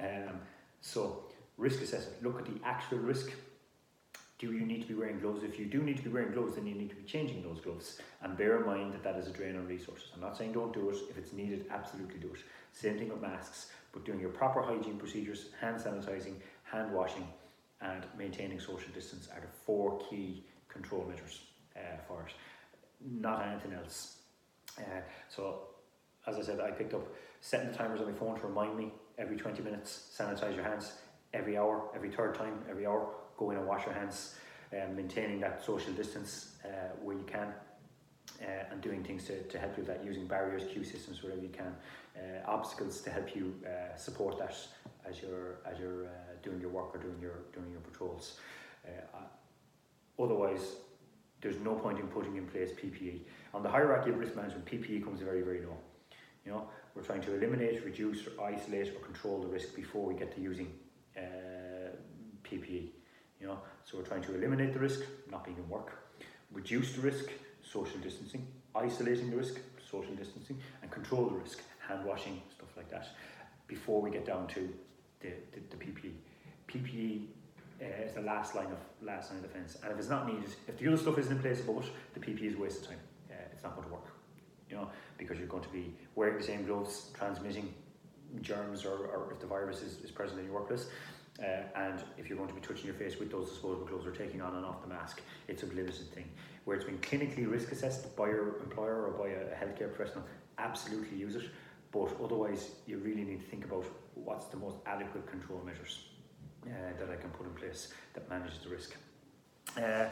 Um, 0.00 0.40
so 0.80 1.24
risk 1.60 1.82
assessment, 1.82 2.22
look 2.22 2.38
at 2.38 2.46
the 2.46 2.64
actual 2.64 2.98
risk. 2.98 3.30
Do 4.38 4.52
you 4.52 4.64
need 4.64 4.80
to 4.82 4.88
be 4.88 4.94
wearing 4.94 5.20
gloves? 5.20 5.42
If 5.44 5.58
you 5.58 5.66
do 5.66 5.82
need 5.82 5.98
to 5.98 6.02
be 6.02 6.08
wearing 6.08 6.32
gloves, 6.32 6.54
then 6.54 6.66
you 6.66 6.74
need 6.74 6.88
to 6.88 6.96
be 6.96 7.02
changing 7.02 7.42
those 7.42 7.60
gloves. 7.60 8.00
And 8.22 8.38
bear 8.38 8.58
in 8.58 8.66
mind 8.66 8.94
that 8.94 9.02
that 9.02 9.16
is 9.16 9.26
a 9.26 9.30
drain 9.30 9.54
on 9.56 9.66
resources. 9.66 10.08
I'm 10.14 10.20
not 10.22 10.36
saying 10.36 10.52
don't 10.52 10.72
do 10.72 10.88
it. 10.88 10.96
If 11.10 11.18
it's 11.18 11.34
needed, 11.34 11.66
absolutely 11.70 12.18
do 12.18 12.28
it. 12.28 12.40
Same 12.72 12.98
thing 12.98 13.10
with 13.10 13.20
masks 13.20 13.66
but 13.92 14.04
doing 14.04 14.20
your 14.20 14.30
proper 14.30 14.62
hygiene 14.62 14.96
procedures, 14.96 15.46
hand 15.60 15.80
sanitizing, 15.80 16.34
hand 16.64 16.92
washing, 16.92 17.26
and 17.80 18.04
maintaining 18.16 18.60
social 18.60 18.92
distance 18.92 19.28
are 19.34 19.40
the 19.40 19.48
four 19.48 19.98
key 20.08 20.44
control 20.68 21.04
measures 21.08 21.42
uh, 21.76 21.96
for 22.06 22.22
it, 22.26 22.34
not 23.20 23.46
anything 23.46 23.72
else. 23.72 24.18
Uh, 24.78 25.00
so, 25.28 25.62
as 26.26 26.36
I 26.36 26.42
said, 26.42 26.60
I 26.60 26.70
picked 26.70 26.94
up 26.94 27.06
setting 27.40 27.70
the 27.70 27.76
timers 27.76 28.00
on 28.00 28.06
my 28.06 28.18
phone 28.18 28.38
to 28.38 28.46
remind 28.46 28.76
me 28.76 28.92
every 29.18 29.36
20 29.36 29.62
minutes, 29.62 30.14
sanitize 30.16 30.54
your 30.54 30.64
hands 30.64 30.92
every 31.32 31.56
hour, 31.56 31.90
every 31.94 32.10
third 32.10 32.34
time, 32.34 32.58
every 32.68 32.86
hour, 32.86 33.08
go 33.36 33.50
in 33.50 33.56
and 33.56 33.66
wash 33.66 33.86
your 33.86 33.94
hands, 33.94 34.36
um, 34.72 34.96
maintaining 34.96 35.40
that 35.40 35.64
social 35.64 35.92
distance 35.92 36.56
uh, 36.64 36.68
where 37.02 37.16
you 37.16 37.24
can. 37.24 37.52
Uh, 38.42 38.72
and 38.72 38.80
doing 38.80 39.02
things 39.02 39.24
to, 39.24 39.42
to 39.48 39.58
help 39.58 39.76
you 39.76 39.82
with 39.82 39.86
that, 39.86 40.02
using 40.02 40.26
barriers, 40.26 40.62
queue 40.72 40.84
systems 40.84 41.22
wherever 41.22 41.42
you 41.42 41.50
can, 41.50 41.74
uh, 42.16 42.50
obstacles 42.50 43.02
to 43.02 43.10
help 43.10 43.36
you 43.36 43.54
uh, 43.66 43.94
support 43.96 44.38
that 44.38 44.56
as 45.06 45.20
you're 45.20 45.58
as 45.66 45.78
you're 45.78 46.06
uh, 46.06 46.10
doing 46.42 46.58
your 46.58 46.70
work 46.70 46.94
or 46.94 46.98
doing 46.98 47.18
your 47.20 47.40
doing 47.52 47.70
your 47.70 47.80
patrols. 47.80 48.38
Uh, 48.86 50.22
otherwise, 50.22 50.76
there's 51.42 51.60
no 51.60 51.74
point 51.74 51.98
in 51.98 52.06
putting 52.06 52.36
in 52.36 52.46
place 52.46 52.70
PPE. 52.72 53.20
On 53.52 53.62
the 53.62 53.68
hierarchy 53.68 54.08
of 54.08 54.18
risk 54.18 54.34
management, 54.36 54.64
PPE 54.64 55.04
comes 55.04 55.20
very 55.20 55.42
very 55.42 55.60
low. 55.60 55.76
You 56.46 56.52
know, 56.52 56.68
we're 56.94 57.02
trying 57.02 57.20
to 57.22 57.34
eliminate, 57.34 57.84
reduce, 57.84 58.26
or 58.26 58.44
isolate, 58.44 58.94
or 58.96 59.00
control 59.00 59.40
the 59.42 59.48
risk 59.48 59.74
before 59.74 60.06
we 60.06 60.14
get 60.14 60.34
to 60.36 60.40
using 60.40 60.72
uh, 61.20 61.90
PPE. 62.44 62.88
You 63.40 63.46
know, 63.46 63.58
so 63.84 63.98
we're 63.98 64.04
trying 64.04 64.22
to 64.22 64.34
eliminate 64.34 64.72
the 64.72 64.78
risk, 64.78 65.00
not 65.30 65.44
being 65.44 65.56
in 65.56 65.68
work, 65.68 65.92
reduce 66.52 66.92
the 66.92 67.00
risk, 67.00 67.30
social 67.62 67.98
distancing, 68.00 68.46
isolating 68.74 69.30
the 69.30 69.36
risk, 69.36 69.60
social 69.90 70.14
distancing, 70.14 70.58
and 70.82 70.90
control 70.90 71.26
the 71.26 71.36
risk, 71.36 71.60
hand 71.86 72.04
washing, 72.04 72.40
stuff 72.54 72.68
like 72.76 72.90
that, 72.90 73.08
before 73.66 74.00
we 74.02 74.10
get 74.10 74.26
down 74.26 74.46
to 74.48 74.72
the, 75.20 75.30
the, 75.52 75.60
the 75.70 75.76
PPE. 75.76 76.12
PPE 76.68 77.26
uh, 77.82 78.04
is 78.04 78.14
the 78.14 78.20
last 78.20 78.54
line 78.54 78.66
of 78.66 78.78
last 79.02 79.30
line 79.30 79.42
of 79.42 79.50
defence, 79.50 79.76
and 79.82 79.92
if 79.92 79.98
it's 79.98 80.08
not 80.08 80.26
needed, 80.26 80.50
if 80.68 80.78
the 80.78 80.86
other 80.86 80.96
stuff 80.96 81.18
isn't 81.18 81.36
in 81.36 81.42
place 81.42 81.60
above 81.60 81.84
it, 81.84 81.90
the 82.14 82.20
PPE 82.20 82.50
is 82.50 82.54
a 82.54 82.58
waste 82.58 82.82
of 82.82 82.88
time. 82.88 82.98
Uh, 83.30 83.34
it's 83.52 83.62
not 83.62 83.74
going 83.74 83.86
to 83.86 83.92
work, 83.92 84.06
you 84.68 84.76
know, 84.76 84.88
because 85.18 85.38
you're 85.38 85.48
going 85.48 85.62
to 85.62 85.70
be 85.70 85.94
wearing 86.14 86.36
the 86.36 86.44
same 86.44 86.66
gloves, 86.66 87.10
transmitting 87.14 87.72
germs, 88.40 88.84
or, 88.84 89.06
or 89.06 89.32
if 89.32 89.40
the 89.40 89.46
virus 89.46 89.82
is, 89.82 89.98
is 90.04 90.10
present 90.10 90.40
in 90.40 90.46
your 90.46 90.54
workplace. 90.54 90.86
Uh, 91.40 91.62
and 91.74 92.02
if 92.18 92.28
you're 92.28 92.36
going 92.36 92.48
to 92.48 92.54
be 92.54 92.60
touching 92.60 92.84
your 92.84 92.94
face 92.94 93.18
with 93.18 93.30
those 93.30 93.48
disposable 93.48 93.86
gloves 93.86 94.06
or 94.06 94.10
taking 94.10 94.42
on 94.42 94.56
and 94.56 94.64
off 94.64 94.82
the 94.82 94.88
mask, 94.88 95.22
it's 95.48 95.62
a 95.62 95.66
limited 95.66 96.12
thing. 96.12 96.28
Where 96.64 96.76
it's 96.76 96.84
been 96.84 96.98
clinically 96.98 97.50
risk 97.50 97.72
assessed 97.72 98.14
by 98.14 98.26
your 98.26 98.58
employer 98.58 99.06
or 99.06 99.12
by 99.12 99.28
a 99.28 99.54
healthcare 99.54 99.94
professional, 99.94 100.24
absolutely 100.58 101.16
use 101.16 101.36
it. 101.36 101.44
But 101.92 102.14
otherwise, 102.22 102.72
you 102.86 102.98
really 102.98 103.24
need 103.24 103.40
to 103.40 103.46
think 103.46 103.64
about 103.64 103.84
what's 104.14 104.46
the 104.46 104.58
most 104.58 104.76
adequate 104.86 105.26
control 105.26 105.62
measures 105.64 106.04
uh, 106.66 106.68
that 106.98 107.10
I 107.10 107.16
can 107.16 107.30
put 107.30 107.46
in 107.46 107.54
place 107.54 107.92
that 108.14 108.28
manages 108.28 108.58
the 108.62 108.68
risk. 108.68 108.94
Uh, 109.76 110.06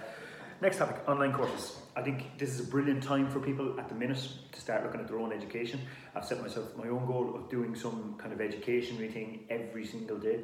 next 0.61 0.79
topic 0.79 0.97
online 1.09 1.33
courses. 1.33 1.77
I 1.97 2.03
think 2.03 2.39
this 2.39 2.51
is 2.51 2.61
a 2.61 2.71
brilliant 2.71 3.03
time 3.03 3.29
for 3.31 3.41
people 3.41 3.79
at 3.79 3.89
the 3.89 3.95
minute 3.95 4.29
to 4.53 4.61
start 4.61 4.85
looking 4.85 5.01
at 5.01 5.09
their 5.09 5.19
own 5.19 5.33
education. 5.33 5.81
I've 6.15 6.25
set 6.25 6.41
myself 6.41 6.77
my 6.77 6.89
own 6.89 7.07
goal 7.07 7.35
of 7.35 7.49
doing 7.49 7.75
some 7.75 8.15
kind 8.19 8.33
of 8.33 8.41
education 8.41 8.97
thing 8.97 9.47
every 9.51 9.87
single 9.87 10.19
day. 10.19 10.41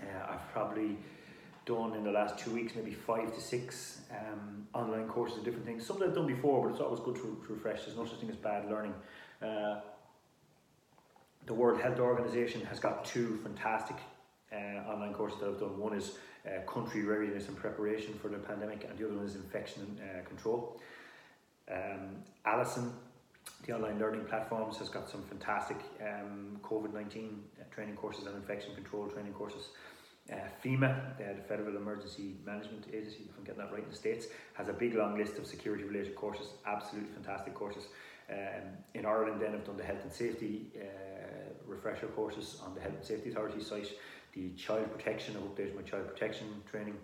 Uh, 0.00 0.32
I've 0.32 0.48
probably 0.52 0.96
done 1.64 1.94
in 1.94 2.04
the 2.04 2.10
last 2.10 2.38
two 2.38 2.52
weeks 2.52 2.74
maybe 2.74 2.92
five 2.92 3.32
to 3.34 3.40
six 3.40 4.00
um, 4.10 4.66
online 4.74 5.08
courses 5.08 5.38
of 5.38 5.44
different 5.44 5.66
things. 5.66 5.86
Some 5.86 5.98
that 6.00 6.08
I've 6.08 6.14
done 6.14 6.26
before, 6.26 6.62
but 6.62 6.72
it's 6.72 6.80
always 6.80 7.00
good 7.00 7.16
to, 7.16 7.42
to 7.46 7.54
refresh. 7.54 7.84
There's 7.84 7.96
no 7.96 8.04
such 8.04 8.18
thing 8.18 8.30
as 8.30 8.36
bad 8.36 8.68
learning. 8.68 8.94
Uh, 9.40 9.80
the 11.46 11.54
World 11.54 11.80
Health 11.80 11.98
Organization 11.98 12.64
has 12.66 12.78
got 12.78 13.04
two 13.04 13.38
fantastic 13.42 13.96
uh, 14.52 14.90
online 14.90 15.14
courses 15.14 15.40
that 15.40 15.48
I've 15.48 15.60
done. 15.60 15.78
One 15.78 15.94
is 15.96 16.18
uh, 16.46 16.60
country 16.70 17.04
readiness 17.04 17.48
and 17.48 17.56
preparation 17.56 18.14
for 18.14 18.28
the 18.28 18.38
pandemic, 18.38 18.86
and 18.88 18.98
the 18.98 19.06
other 19.06 19.14
one 19.14 19.26
is 19.26 19.36
infection 19.36 20.00
uh, 20.02 20.26
control. 20.26 20.80
Um, 21.70 22.22
Alison, 22.44 22.92
the 23.66 23.74
online 23.74 23.98
learning 23.98 24.24
platforms, 24.24 24.76
has 24.78 24.88
got 24.88 25.08
some 25.08 25.22
fantastic 25.22 25.78
um, 26.00 26.58
COVID 26.62 26.92
19 26.92 27.42
uh, 27.60 27.64
training 27.74 27.96
courses 27.96 28.26
and 28.26 28.36
infection 28.36 28.74
control 28.74 29.06
training 29.08 29.32
courses. 29.32 29.68
Uh, 30.30 30.36
FEMA, 30.64 31.18
the 31.18 31.42
Federal 31.48 31.76
Emergency 31.76 32.36
Management 32.46 32.86
Agency, 32.92 33.26
if 33.28 33.36
I'm 33.36 33.44
getting 33.44 33.60
that 33.60 33.72
right 33.72 33.82
in 33.82 33.90
the 33.90 33.96
States, 33.96 34.26
has 34.54 34.68
a 34.68 34.72
big 34.72 34.94
long 34.94 35.18
list 35.18 35.36
of 35.36 35.46
security 35.46 35.82
related 35.82 36.14
courses, 36.14 36.46
absolutely 36.64 37.10
fantastic 37.12 37.54
courses. 37.54 37.86
Um, 38.30 38.68
in 38.94 39.04
Ireland, 39.04 39.40
then, 39.40 39.54
I've 39.54 39.64
done 39.64 39.76
the 39.76 39.84
health 39.84 40.02
and 40.04 40.12
safety 40.12 40.70
uh, 40.76 41.52
refresher 41.66 42.06
courses 42.06 42.60
on 42.64 42.74
the 42.74 42.80
Health 42.80 42.94
and 42.94 43.04
Safety 43.04 43.30
Authority 43.30 43.62
site, 43.62 43.88
the 44.34 44.50
child 44.50 44.90
protection, 44.92 45.36
I've 45.36 45.42
updated 45.42 45.76
my 45.76 45.82
child 45.82 46.08
protection 46.08 46.46
training. 46.70 46.96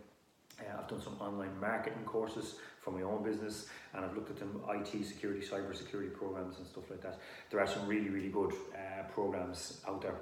Uh, 0.61 0.81
I've 0.81 0.89
done 0.89 1.01
some 1.01 1.17
online 1.21 1.59
marketing 1.61 2.05
courses 2.05 2.57
for 2.81 2.91
my 2.91 3.03
own 3.03 3.23
business 3.23 3.67
and 3.95 4.05
I've 4.05 4.15
looked 4.15 4.31
at 4.31 4.39
them 4.39 4.61
IT 4.71 5.05
security, 5.05 5.47
cyber 5.47 5.77
security 5.77 6.11
programs 6.11 6.59
and 6.59 6.67
stuff 6.67 6.91
like 6.91 7.01
that. 7.03 7.21
There 7.51 7.61
are 7.61 7.67
some 7.67 7.87
really, 7.87 8.09
really 8.09 8.29
good 8.29 8.53
uh, 8.75 9.05
programs 9.13 9.81
out 9.87 10.03
there. 10.03 10.17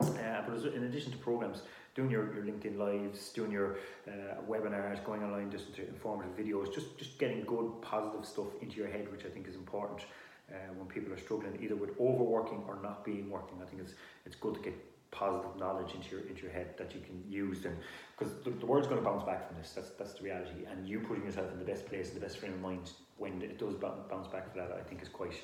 Uh, 0.00 0.42
but 0.46 0.74
in 0.74 0.84
addition 0.84 1.10
to 1.12 1.18
programs, 1.18 1.62
doing 1.94 2.10
your, 2.10 2.32
your 2.34 2.44
LinkedIn 2.44 2.76
lives, 2.76 3.30
doing 3.30 3.50
your 3.50 3.78
uh, 4.06 4.40
webinars, 4.48 5.02
going 5.04 5.22
online, 5.22 5.50
just 5.50 5.74
to 5.74 5.88
informative 5.88 6.36
videos, 6.36 6.72
just, 6.72 6.96
just 6.98 7.18
getting 7.18 7.42
good, 7.44 7.72
positive 7.82 8.24
stuff 8.24 8.46
into 8.60 8.76
your 8.76 8.88
head, 8.88 9.10
which 9.10 9.24
I 9.24 9.28
think 9.28 9.48
is 9.48 9.56
important 9.56 10.02
uh, 10.50 10.54
when 10.76 10.86
people 10.86 11.12
are 11.12 11.18
struggling 11.18 11.58
either 11.60 11.76
with 11.76 11.90
overworking 11.98 12.62
or 12.68 12.78
not 12.82 13.04
being 13.04 13.30
working. 13.30 13.58
I 13.62 13.66
think 13.66 13.82
it's 13.82 13.94
it's 14.24 14.36
good 14.36 14.54
to 14.54 14.60
get 14.60 14.74
positive 15.10 15.56
knowledge 15.56 15.94
into 15.94 16.10
your 16.10 16.20
into 16.26 16.42
your 16.42 16.52
head 16.52 16.74
that 16.78 16.94
you 16.94 17.00
can 17.00 17.22
use 17.28 17.60
then 17.62 17.76
because 18.16 18.34
the, 18.44 18.50
the 18.50 18.66
world's 18.66 18.86
going 18.86 19.00
to 19.00 19.04
bounce 19.04 19.24
back 19.24 19.48
from 19.48 19.56
this. 19.58 19.72
That's 19.74 19.90
that's 19.90 20.14
the 20.14 20.24
reality. 20.24 20.64
And 20.70 20.88
you 20.88 21.00
putting 21.00 21.24
yourself 21.24 21.52
in 21.52 21.58
the 21.58 21.64
best 21.64 21.86
place 21.86 22.08
in 22.08 22.14
the 22.14 22.20
best 22.20 22.38
frame 22.38 22.54
of 22.54 22.60
mind 22.60 22.90
when 23.16 23.42
it 23.42 23.58
does 23.58 23.74
bounce 23.74 24.28
back 24.28 24.52
for 24.52 24.58
that 24.58 24.72
I 24.72 24.82
think 24.82 25.02
is 25.02 25.08
quite 25.08 25.34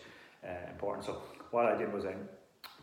uh, 0.44 0.70
important. 0.70 1.04
So 1.06 1.22
what 1.50 1.66
I 1.66 1.76
did 1.76 1.92
was 1.92 2.04
I 2.04 2.14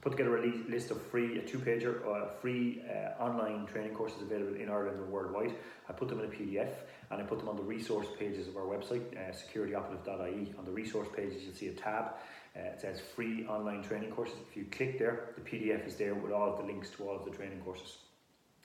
put 0.01 0.11
together 0.11 0.37
a 0.37 0.47
list 0.69 0.91
of 0.91 1.01
free 1.01 1.37
a 1.39 1.41
two 1.41 1.59
pager 1.59 2.05
uh, 2.05 2.27
free 2.41 2.81
uh, 2.89 3.21
online 3.21 3.65
training 3.67 3.93
courses 3.93 4.21
available 4.21 4.55
in 4.55 4.69
Ireland 4.69 4.99
and 4.99 5.11
worldwide. 5.11 5.55
I 5.87 5.93
put 5.93 6.09
them 6.09 6.19
in 6.19 6.25
a 6.25 6.29
PDF 6.29 6.73
and 7.09 7.21
I 7.21 7.23
put 7.23 7.39
them 7.39 7.49
on 7.49 7.55
the 7.55 7.63
resource 7.63 8.07
pages 8.17 8.47
of 8.47 8.57
our 8.57 8.63
website 8.63 9.03
uh, 9.15 9.31
securityoperative.ie 9.31 10.53
on 10.57 10.65
the 10.65 10.71
resource 10.71 11.07
pages 11.15 11.43
you'll 11.43 11.53
see 11.53 11.67
a 11.67 11.73
tab 11.73 12.13
uh, 12.55 12.59
it 12.59 12.81
says 12.81 12.99
free 12.99 13.45
online 13.47 13.81
training 13.81 14.11
courses. 14.11 14.35
If 14.49 14.57
you 14.57 14.65
click 14.65 14.99
there, 14.99 15.29
the 15.35 15.41
PDF 15.41 15.87
is 15.87 15.95
there 15.95 16.13
with 16.15 16.33
all 16.33 16.51
of 16.51 16.57
the 16.57 16.65
links 16.65 16.89
to 16.91 17.07
all 17.07 17.15
of 17.15 17.25
the 17.25 17.31
training 17.31 17.61
courses. 17.61 17.97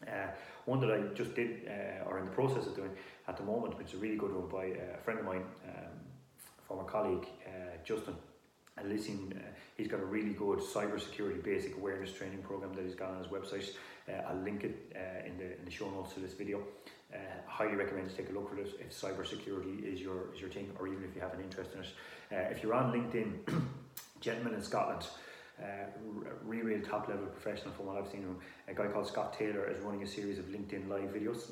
Uh, 0.07 0.29
one 0.67 0.81
that 0.81 0.91
I 0.91 1.01
just 1.15 1.35
did, 1.35 1.69
uh, 1.69 2.09
or 2.09 2.19
in 2.19 2.25
the 2.25 2.31
process 2.31 2.67
of 2.67 2.75
doing 2.75 2.91
at 3.29 3.37
the 3.37 3.45
moment, 3.45 3.79
which 3.79 3.89
is 3.89 3.95
a 3.95 3.97
really 3.97 4.17
good 4.17 4.35
one 4.35 4.49
by 4.49 4.79
uh, 4.79 4.99
a 4.99 5.03
friend 5.03 5.21
of 5.21 5.25
mine, 5.25 5.45
um, 5.69 5.93
former 6.67 6.85
colleague, 6.85 7.27
uh, 7.47 7.77
Justin. 7.85 8.15
And 8.77 8.91
listen, 8.91 9.33
uh, 9.35 9.49
he's 9.77 9.89
got 9.89 10.01
a 10.01 10.05
really 10.05 10.35
good 10.35 10.59
cybersecurity 10.59 11.43
basic 11.43 11.77
awareness 11.77 12.13
training 12.13 12.43
program 12.43 12.75
that 12.75 12.85
he's 12.85 12.95
got 12.95 13.11
on 13.11 13.19
his 13.19 13.29
website. 13.29 13.71
I'll 14.29 14.37
link 14.37 14.63
it 14.63 14.95
in 15.27 15.37
the 15.39 15.59
in 15.59 15.65
the 15.65 15.71
show 15.71 15.91
notes 15.91 16.15
to 16.15 16.21
this 16.21 16.35
video. 16.35 16.63
Highly 17.47 17.75
recommend 17.75 18.11
to 18.11 18.17
take 18.17 18.29
a 18.31 18.33
look 18.33 18.51
at 18.51 18.57
this 18.63 18.75
if 18.81 18.91
cybersecurity 18.91 19.85
is 19.85 20.01
your 20.01 20.35
is 20.35 20.41
your 20.41 20.51
thing, 20.51 20.71
or 20.79 20.89
even 20.89 21.05
if 21.05 21.15
you 21.15 21.21
have 21.21 21.35
an 21.35 21.41
interest 21.41 21.71
in 21.75 21.81
it. 21.81 22.53
if 22.53 22.63
you're 22.63 22.75
on 22.75 22.93
LinkedIn, 22.93 23.49
gentleman 24.21 24.55
in 24.55 24.63
Scotland, 24.63 25.07
uh, 25.63 25.87
really 26.45 26.81
top 26.81 27.09
level 27.09 27.27
professional 27.27 27.73
from 27.73 27.87
what 27.87 27.97
I've 27.97 28.11
seen 28.11 28.23
him. 28.23 28.37
A 28.69 28.75
guy 28.75 28.89
called 28.89 29.07
Scott 29.07 29.33
Taylor 29.39 29.69
is 29.71 29.81
running 29.81 30.03
a 30.03 30.07
series 30.07 30.39
of 30.39 30.47
LinkedIn 30.47 30.89
live 30.89 31.15
videos. 31.15 31.51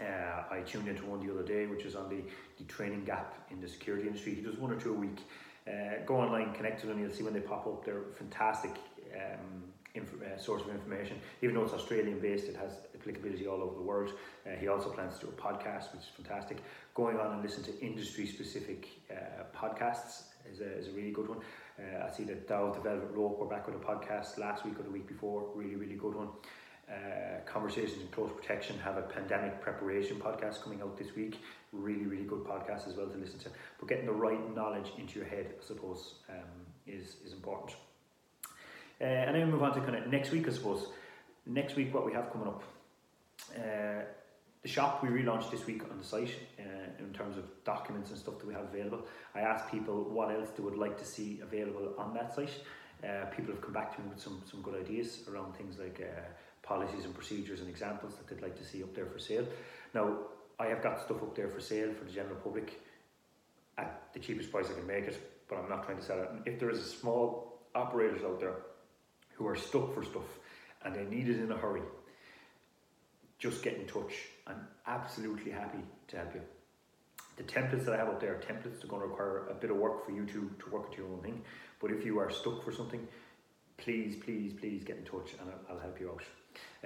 Uh, 0.00 0.44
I 0.50 0.60
tuned 0.66 0.88
into 0.88 1.04
one 1.06 1.26
the 1.26 1.32
other 1.32 1.42
day, 1.42 1.66
which 1.66 1.84
is 1.84 1.94
on 1.94 2.08
the, 2.08 2.22
the 2.58 2.64
training 2.64 3.04
gap 3.04 3.46
in 3.50 3.60
the 3.60 3.68
security 3.68 4.06
industry. 4.06 4.34
He 4.34 4.42
does 4.42 4.56
one 4.56 4.70
or 4.70 4.80
two 4.80 4.90
a 4.90 4.96
week. 4.96 5.20
Uh, 5.66 6.04
go 6.06 6.16
online, 6.16 6.52
connect 6.54 6.80
to 6.80 6.86
them, 6.86 6.98
you'll 6.98 7.12
see 7.12 7.22
when 7.22 7.34
they 7.34 7.40
pop 7.40 7.66
up. 7.66 7.84
They're 7.84 8.02
fantastic 8.14 8.72
um, 9.14 9.62
inf- 9.94 10.22
uh, 10.22 10.38
source 10.38 10.62
of 10.62 10.70
information. 10.70 11.18
Even 11.40 11.54
though 11.54 11.62
it's 11.62 11.72
Australian 11.72 12.20
based, 12.20 12.46
it 12.46 12.56
has 12.56 12.72
applicability 13.02 13.46
all 13.46 13.62
over 13.62 13.74
the 13.74 13.82
world. 13.82 14.12
Uh, 14.46 14.56
he 14.56 14.68
also 14.68 14.90
plans 14.90 15.18
to 15.18 15.26
do 15.26 15.32
a 15.32 15.40
podcast, 15.40 15.92
which 15.92 16.02
is 16.02 16.10
fantastic. 16.16 16.58
Going 16.94 17.18
on 17.18 17.32
and 17.32 17.42
listen 17.42 17.62
to 17.64 17.80
industry 17.80 18.26
specific 18.26 18.88
uh, 19.10 19.44
podcasts 19.56 20.24
is 20.50 20.60
a, 20.60 20.78
is 20.78 20.88
a 20.88 20.92
really 20.92 21.10
good 21.10 21.28
one. 21.28 21.38
Uh, 21.78 22.06
I 22.06 22.10
see 22.10 22.24
that 22.24 22.48
Dow 22.48 22.72
Development 22.72 23.12
Rope 23.14 23.38
were 23.38 23.46
back 23.46 23.66
with 23.66 23.76
a 23.76 23.78
podcast 23.78 24.38
last 24.38 24.64
week 24.64 24.78
or 24.78 24.82
the 24.82 24.90
week 24.90 25.06
before. 25.06 25.48
Really, 25.54 25.76
really 25.76 25.96
good 25.96 26.14
one. 26.14 26.28
Uh, 26.88 27.40
Conversations 27.46 28.02
in 28.02 28.08
Close 28.08 28.30
Protection 28.32 28.78
have 28.80 28.96
a 28.98 29.02
pandemic 29.02 29.60
preparation 29.60 30.16
podcast 30.16 30.62
coming 30.62 30.82
out 30.82 30.98
this 30.98 31.14
week. 31.16 31.38
Really, 31.72 32.06
really 32.06 32.24
good 32.24 32.44
podcast 32.44 32.86
as 32.88 32.94
well 32.94 33.06
to 33.06 33.16
listen 33.16 33.38
to. 33.40 33.48
But 33.78 33.88
getting 33.88 34.06
the 34.06 34.12
right 34.12 34.54
knowledge 34.54 34.92
into 34.98 35.18
your 35.18 35.28
head, 35.28 35.54
I 35.58 35.64
suppose, 35.64 36.16
um, 36.28 36.66
is 36.86 37.16
is 37.24 37.32
important. 37.32 37.76
Uh, 39.00 39.04
and 39.04 39.34
then 39.34 39.46
we 39.46 39.52
move 39.52 39.62
on 39.62 39.74
to 39.74 39.80
kind 39.80 39.96
of 39.96 40.06
next 40.08 40.30
week, 40.30 40.46
I 40.48 40.52
suppose. 40.52 40.86
Next 41.46 41.74
week, 41.74 41.92
what 41.94 42.04
we 42.06 42.12
have 42.12 42.30
coming 42.30 42.46
up. 42.46 42.62
Uh, 43.56 44.04
the 44.62 44.68
shop 44.68 45.02
we 45.02 45.08
relaunched 45.08 45.50
this 45.50 45.66
week 45.66 45.82
on 45.90 45.98
the 45.98 46.04
site 46.04 46.30
uh, 46.58 47.02
in 47.02 47.12
terms 47.12 47.36
of 47.36 47.44
documents 47.64 48.10
and 48.10 48.18
stuff 48.18 48.38
that 48.38 48.46
we 48.46 48.54
have 48.54 48.64
available. 48.64 49.04
I 49.34 49.40
asked 49.40 49.70
people 49.70 50.04
what 50.04 50.30
else 50.30 50.50
they 50.56 50.62
would 50.62 50.78
like 50.78 50.96
to 50.98 51.04
see 51.04 51.40
available 51.42 51.94
on 51.98 52.14
that 52.14 52.34
site. 52.34 52.52
Uh, 53.02 53.24
people 53.36 53.52
have 53.52 53.60
come 53.60 53.72
back 53.72 53.94
to 53.96 54.00
me 54.00 54.08
with 54.08 54.20
some, 54.20 54.40
some 54.48 54.62
good 54.62 54.80
ideas 54.80 55.24
around 55.28 55.56
things 55.56 55.78
like 55.78 56.00
uh, 56.00 56.20
policies 56.62 57.04
and 57.04 57.12
procedures 57.12 57.60
and 57.60 57.68
examples 57.68 58.14
that 58.14 58.28
they'd 58.28 58.42
like 58.42 58.56
to 58.56 58.64
see 58.64 58.84
up 58.84 58.94
there 58.94 59.06
for 59.06 59.18
sale. 59.18 59.44
Now, 59.94 60.16
I 60.60 60.66
have 60.66 60.80
got 60.80 61.00
stuff 61.00 61.20
up 61.22 61.34
there 61.34 61.48
for 61.48 61.60
sale 61.60 61.92
for 61.92 62.04
the 62.04 62.12
general 62.12 62.36
public 62.36 62.80
at 63.78 64.12
the 64.12 64.20
cheapest 64.20 64.52
price 64.52 64.66
I 64.70 64.74
can 64.74 64.86
make 64.86 65.04
it, 65.04 65.44
but 65.48 65.58
I'm 65.58 65.68
not 65.68 65.84
trying 65.84 65.98
to 65.98 66.04
sell 66.04 66.20
it. 66.20 66.28
if 66.46 66.60
there 66.60 66.70
is 66.70 66.78
a 66.78 66.88
small 66.88 67.58
operators 67.74 68.22
out 68.22 68.38
there 68.38 68.58
who 69.34 69.46
are 69.48 69.56
stuck 69.56 69.92
for 69.92 70.04
stuff 70.04 70.38
and 70.84 70.94
they 70.94 71.04
need 71.04 71.28
it 71.28 71.40
in 71.40 71.50
a 71.50 71.56
hurry, 71.56 71.82
just 73.42 73.60
get 73.60 73.74
in 73.74 73.86
touch. 73.86 74.12
I'm 74.46 74.68
absolutely 74.86 75.50
happy 75.50 75.82
to 76.08 76.16
help 76.16 76.32
you. 76.34 76.42
The 77.36 77.42
templates 77.42 77.84
that 77.86 77.94
I 77.94 77.96
have 77.96 78.08
up 78.08 78.20
there 78.20 78.34
are 78.34 78.38
templates 78.38 78.80
that 78.80 78.84
are 78.84 78.88
going 78.88 79.02
to 79.02 79.08
require 79.08 79.48
a 79.50 79.54
bit 79.54 79.70
of 79.70 79.78
work 79.78 80.06
for 80.06 80.12
you 80.12 80.24
to, 80.26 80.50
to 80.60 80.70
work 80.70 80.86
at 80.92 80.96
your 80.96 81.08
own 81.08 81.20
thing. 81.22 81.42
But 81.80 81.90
if 81.90 82.04
you 82.06 82.20
are 82.20 82.30
stuck 82.30 82.62
for 82.64 82.72
something, 82.72 83.08
please, 83.78 84.14
please, 84.14 84.52
please 84.52 84.84
get 84.84 84.98
in 84.98 85.04
touch 85.04 85.32
and 85.40 85.50
I'll, 85.50 85.74
I'll 85.74 85.80
help 85.80 85.98
you 85.98 86.10
out. 86.10 86.22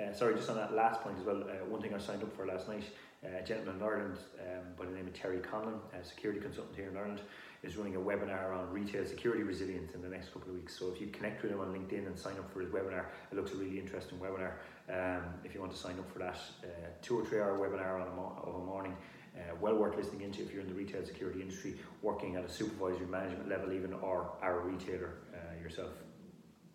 Uh, 0.03 0.15
sorry, 0.15 0.35
just 0.35 0.49
on 0.49 0.57
that 0.57 0.73
last 0.73 1.03
point 1.03 1.19
as 1.19 1.27
well, 1.27 1.43
uh, 1.43 1.69
one 1.69 1.83
thing 1.83 1.93
I 1.93 1.99
signed 1.99 2.23
up 2.23 2.35
for 2.35 2.47
last 2.47 2.69
night, 2.69 2.85
uh, 3.23 3.39
a 3.39 3.45
gentleman 3.45 3.77
in 3.77 3.83
Ireland 3.83 4.19
um, 4.41 4.65
by 4.79 4.87
the 4.87 4.93
name 4.93 5.09
of 5.09 5.13
Terry 5.13 5.41
Conlon, 5.41 5.79
a 5.93 6.05
security 6.05 6.41
consultant 6.41 6.77
here 6.77 6.89
in 6.89 6.97
Ireland, 6.97 7.21
is 7.63 7.77
running 7.77 7.97
a 7.97 7.99
webinar 7.99 8.57
on 8.57 8.71
retail 8.71 9.05
security 9.05 9.43
resilience 9.43 9.95
in 9.95 10.01
the 10.01 10.09
next 10.09 10.33
couple 10.33 10.51
of 10.51 10.55
weeks. 10.55 10.79
So 10.79 10.91
if 10.95 11.01
you 11.01 11.09
connect 11.09 11.43
with 11.43 11.53
him 11.53 11.61
on 11.61 11.69
LinkedIn 11.69 12.07
and 12.07 12.19
sign 12.19 12.35
up 12.35 12.51
for 12.53 12.61
his 12.61 12.71
webinar, 12.71 13.07
it 13.31 13.35
looks 13.35 13.53
a 13.53 13.57
really 13.57 13.79
interesting 13.79 14.19
webinar. 14.19 14.53
Um, 14.89 15.23
if 15.45 15.55
you 15.55 15.61
want 15.61 15.73
to 15.73 15.79
sign 15.79 15.99
up 15.99 16.11
for 16.13 16.21
that, 16.21 16.39
uh, 16.63 16.67
two 17.03 17.19
or 17.19 17.25
three 17.25 17.41
hour 17.41 17.59
webinar 17.59 18.01
on 18.01 18.07
a 18.07 18.15
mo- 18.15 18.41
of 18.47 18.55
a 18.55 18.65
morning, 18.65 18.97
uh, 19.37 19.55
well 19.61 19.75
worth 19.75 19.97
listening 19.97 20.23
into 20.23 20.43
if 20.43 20.53
you're 20.53 20.63
in 20.63 20.69
the 20.69 20.75
retail 20.75 21.05
security 21.05 21.43
industry, 21.43 21.75
working 22.03 22.37
at 22.37 22.45
a 22.45 22.49
supervisory 22.49 23.07
management 23.07 23.49
level, 23.49 23.73
even 23.73 23.93
or 23.95 24.31
are 24.41 24.61
a 24.61 24.65
retailer 24.65 25.15
uh, 25.35 25.61
yourself. 25.61 25.91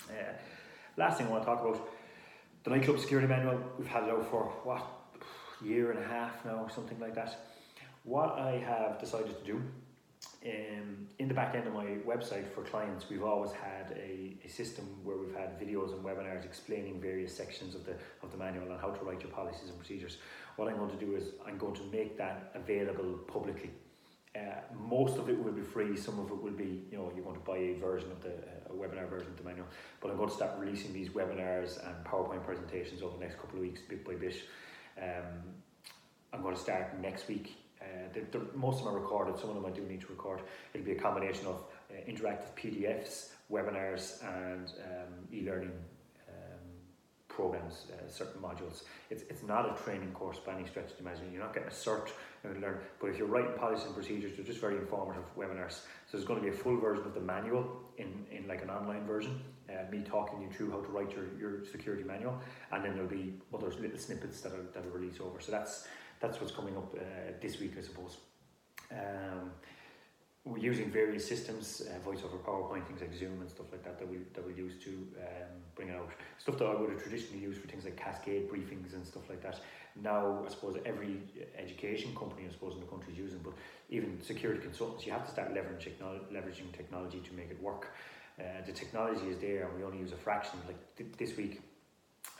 Uh, 0.09 0.13
last 0.97 1.17
thing 1.17 1.27
I 1.27 1.29
want 1.29 1.43
to 1.43 1.45
talk 1.45 1.61
about 1.61 1.89
the 2.63 2.69
nightclub 2.71 2.99
security 2.99 3.27
manual. 3.27 3.59
We've 3.77 3.87
had 3.87 4.03
it 4.03 4.09
out 4.09 4.29
for 4.29 4.43
what 4.63 4.85
year 5.63 5.91
and 5.91 5.99
a 5.99 6.07
half 6.07 6.43
now, 6.43 6.67
something 6.67 6.99
like 6.99 7.15
that. 7.15 7.39
What 8.03 8.31
I 8.39 8.57
have 8.57 8.99
decided 8.99 9.37
to 9.37 9.45
do 9.45 9.61
um, 10.43 11.07
in 11.19 11.27
the 11.27 11.33
back 11.35 11.53
end 11.53 11.67
of 11.67 11.73
my 11.73 11.85
website 12.05 12.51
for 12.51 12.63
clients, 12.63 13.05
we've 13.09 13.23
always 13.23 13.51
had 13.51 13.95
a, 13.95 14.35
a 14.43 14.49
system 14.49 14.85
where 15.03 15.15
we've 15.15 15.35
had 15.35 15.59
videos 15.59 15.93
and 15.93 16.03
webinars 16.03 16.45
explaining 16.45 16.99
various 16.99 17.35
sections 17.35 17.75
of 17.75 17.85
the 17.85 17.93
of 18.23 18.31
the 18.31 18.37
manual 18.37 18.71
and 18.71 18.81
how 18.81 18.89
to 18.89 19.05
write 19.05 19.21
your 19.21 19.31
policies 19.31 19.69
and 19.69 19.77
procedures. 19.77 20.17
What 20.55 20.67
I'm 20.67 20.77
going 20.77 20.89
to 20.89 21.05
do 21.05 21.15
is 21.15 21.25
I'm 21.45 21.59
going 21.59 21.75
to 21.75 21.83
make 21.91 22.17
that 22.17 22.51
available 22.55 23.19
publicly. 23.27 23.69
Uh, 24.35 24.39
most 24.79 25.17
of 25.17 25.29
it 25.29 25.37
will 25.37 25.51
be 25.51 25.61
free. 25.61 25.95
Some 25.95 26.17
of 26.17 26.31
it 26.31 26.41
will 26.41 26.53
be, 26.53 26.85
you 26.89 26.97
know, 26.97 27.11
you're 27.13 27.23
going 27.23 27.35
to 27.35 27.45
buy 27.45 27.57
a 27.57 27.73
version 27.75 28.09
of 28.11 28.23
the 28.23 28.29
uh, 28.29 28.73
webinar 28.73 29.07
version 29.09 29.27
of 29.27 29.37
the 29.37 29.43
manual. 29.43 29.67
But 29.99 30.09
I'm 30.09 30.17
going 30.17 30.29
to 30.29 30.35
start 30.35 30.57
releasing 30.57 30.93
these 30.93 31.09
webinars 31.09 31.85
and 31.85 32.03
PowerPoint 32.05 32.43
presentations 32.43 33.03
over 33.03 33.17
the 33.17 33.23
next 33.23 33.35
couple 33.35 33.57
of 33.57 33.61
weeks, 33.61 33.81
bit 33.87 34.05
by 34.05 34.15
bit. 34.15 34.35
Um, 34.97 35.53
I'm 36.33 36.41
going 36.41 36.55
to 36.55 36.61
start 36.61 36.99
next 36.99 37.27
week 37.27 37.57
uh, 37.81 37.85
they're, 38.13 38.23
they're, 38.31 38.41
most 38.55 38.79
of 38.79 38.85
them 38.85 38.95
are 38.95 38.99
recorded, 38.99 39.37
some 39.37 39.49
of 39.49 39.55
them 39.55 39.65
I 39.65 39.71
do 39.71 39.81
need 39.83 40.01
to 40.01 40.07
record. 40.07 40.41
It'll 40.73 40.85
be 40.85 40.93
a 40.93 40.99
combination 40.99 41.47
of 41.47 41.63
uh, 41.89 42.09
interactive 42.09 42.53
PDFs, 42.55 43.29
webinars, 43.51 44.23
and 44.23 44.67
um, 44.67 45.13
e 45.33 45.41
learning 45.41 45.71
um, 46.29 46.59
programs, 47.27 47.87
uh, 47.91 48.09
certain 48.09 48.41
modules. 48.41 48.83
It's, 49.09 49.23
it's 49.23 49.43
not 49.43 49.65
a 49.65 49.83
training 49.83 50.11
course 50.11 50.37
by 50.45 50.53
any 50.53 50.67
stretch 50.67 50.91
of 50.91 50.97
the 50.97 51.03
imagination. 51.03 51.33
You're 51.33 51.43
not 51.43 51.53
getting 51.53 51.69
a 51.69 51.71
cert 51.71 52.09
and 52.43 52.61
learn, 52.61 52.79
but 52.99 53.07
if 53.07 53.17
you're 53.17 53.27
writing 53.27 53.53
policies 53.57 53.85
and 53.85 53.95
procedures, 53.95 54.35
they're 54.35 54.45
just 54.45 54.59
very 54.59 54.77
informative 54.77 55.23
webinars. 55.37 55.73
So 56.07 56.17
there's 56.17 56.25
going 56.25 56.39
to 56.39 56.45
be 56.45 56.53
a 56.53 56.57
full 56.57 56.77
version 56.77 57.05
of 57.05 57.13
the 57.13 57.21
manual 57.21 57.65
in, 57.97 58.25
in 58.31 58.47
like 58.47 58.61
an 58.61 58.69
online 58.69 59.05
version, 59.05 59.39
uh, 59.69 59.89
me 59.91 60.03
talking 60.03 60.41
you 60.41 60.49
through 60.49 60.71
how 60.71 60.81
to 60.81 60.87
write 60.87 61.11
your, 61.11 61.25
your 61.39 61.65
security 61.65 62.03
manual, 62.03 62.39
and 62.71 62.83
then 62.83 62.93
there'll 62.93 63.09
be 63.09 63.33
other 63.53 63.69
little 63.69 63.97
snippets 63.97 64.41
that 64.41 64.51
are, 64.53 64.65
that 64.73 64.85
are 64.85 64.89
released 64.89 65.21
over. 65.21 65.39
So 65.39 65.51
that's 65.51 65.87
that's 66.21 66.39
what's 66.39 66.53
coming 66.53 66.77
up 66.77 66.93
uh, 66.95 67.31
this 67.41 67.59
week, 67.59 67.73
I 67.77 67.81
suppose. 67.81 68.17
Um, 68.91 69.51
we're 70.43 70.57
using 70.57 70.89
various 70.89 71.27
systems, 71.27 71.81
uh, 71.81 71.99
voice 71.99 72.19
over 72.25 72.37
PowerPoint, 72.37 72.87
things 72.87 73.01
like 73.01 73.13
Zoom 73.13 73.41
and 73.41 73.49
stuff 73.49 73.67
like 73.71 73.83
that 73.83 73.99
that 73.99 74.09
we 74.09 74.17
that 74.33 74.45
we 74.45 74.53
use 74.55 74.73
to 74.83 74.89
um, 74.89 75.51
bring 75.75 75.89
it 75.89 75.95
out. 75.95 76.09
Stuff 76.39 76.57
that 76.57 76.65
I 76.65 76.73
would 76.73 76.89
have 76.89 77.01
traditionally 77.01 77.43
used 77.43 77.61
for 77.61 77.67
things 77.67 77.85
like 77.85 77.95
cascade 77.95 78.49
briefings 78.49 78.93
and 78.93 79.05
stuff 79.05 79.29
like 79.29 79.41
that. 79.43 79.59
Now, 80.01 80.43
I 80.45 80.49
suppose 80.49 80.77
every 80.85 81.21
education 81.57 82.15
company, 82.15 82.47
I 82.47 82.51
suppose, 82.51 82.73
in 82.75 82.79
the 82.79 82.87
country 82.87 83.13
is 83.13 83.19
using, 83.19 83.39
but 83.39 83.53
even 83.89 84.21
security 84.21 84.61
consultants, 84.61 85.05
you 85.05 85.11
have 85.11 85.25
to 85.25 85.31
start 85.31 85.53
leveraging, 85.53 85.93
leveraging 86.31 86.71
technology 86.75 87.19
to 87.19 87.33
make 87.33 87.51
it 87.51 87.61
work. 87.61 87.93
Uh, 88.39 88.43
the 88.65 88.71
technology 88.71 89.27
is 89.27 89.37
there, 89.39 89.67
and 89.67 89.77
we 89.77 89.83
only 89.83 89.99
use 89.99 90.13
a 90.13 90.17
fraction. 90.17 90.57
Like 90.65 90.95
th- 90.95 91.11
this 91.17 91.35
week, 91.37 91.61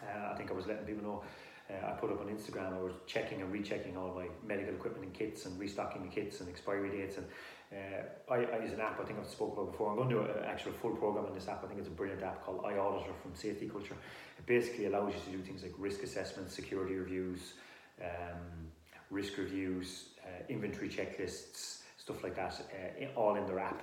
uh, 0.01 0.31
I 0.31 0.37
think 0.37 0.49
I 0.49 0.53
was 0.53 0.65
letting 0.65 0.85
people 0.85 1.03
know 1.03 1.23
uh, 1.71 1.87
I 1.87 1.91
put 1.91 2.11
up 2.11 2.21
on 2.21 2.27
Instagram, 2.27 2.73
I 2.73 2.81
was 2.81 2.93
checking 3.07 3.41
and 3.41 3.51
rechecking 3.51 3.95
all 3.95 4.13
my 4.13 4.27
medical 4.45 4.73
equipment 4.73 5.05
and 5.05 5.13
kits 5.13 5.45
and 5.45 5.59
restocking 5.59 6.01
the 6.01 6.09
kits 6.09 6.39
and 6.41 6.49
expiry 6.49 6.89
dates. 6.89 7.17
And 7.17 7.27
uh, 7.71 8.33
I, 8.33 8.57
I, 8.57 8.63
use 8.63 8.73
an 8.73 8.81
app 8.81 8.99
I 8.99 9.03
think 9.03 9.19
I've 9.19 9.29
spoken 9.29 9.57
about 9.57 9.71
before. 9.71 9.91
I'm 9.91 9.97
going 9.97 10.09
to 10.09 10.15
do 10.15 10.21
an 10.21 10.45
actual 10.45 10.73
full 10.73 10.91
program 10.91 11.25
on 11.25 11.33
this 11.33 11.47
app. 11.47 11.63
I 11.63 11.67
think 11.67 11.79
it's 11.79 11.87
a 11.87 11.91
brilliant 11.91 12.23
app 12.23 12.43
called 12.43 12.63
iAuditor 12.63 13.15
from 13.21 13.33
Safety 13.33 13.69
Culture. 13.69 13.95
It 14.37 14.45
basically 14.45 14.85
allows 14.87 15.13
you 15.13 15.19
to 15.31 15.37
do 15.37 15.43
things 15.43 15.63
like 15.63 15.73
risk 15.77 16.03
assessments, 16.03 16.53
security 16.53 16.95
reviews, 16.95 17.53
um, 18.01 18.71
risk 19.09 19.37
reviews, 19.37 20.09
uh, 20.25 20.43
inventory 20.49 20.89
checklists, 20.89 21.79
stuff 21.97 22.23
like 22.23 22.35
that, 22.35 22.59
uh, 22.59 23.19
all 23.19 23.35
in 23.35 23.45
their 23.45 23.59
app. 23.59 23.81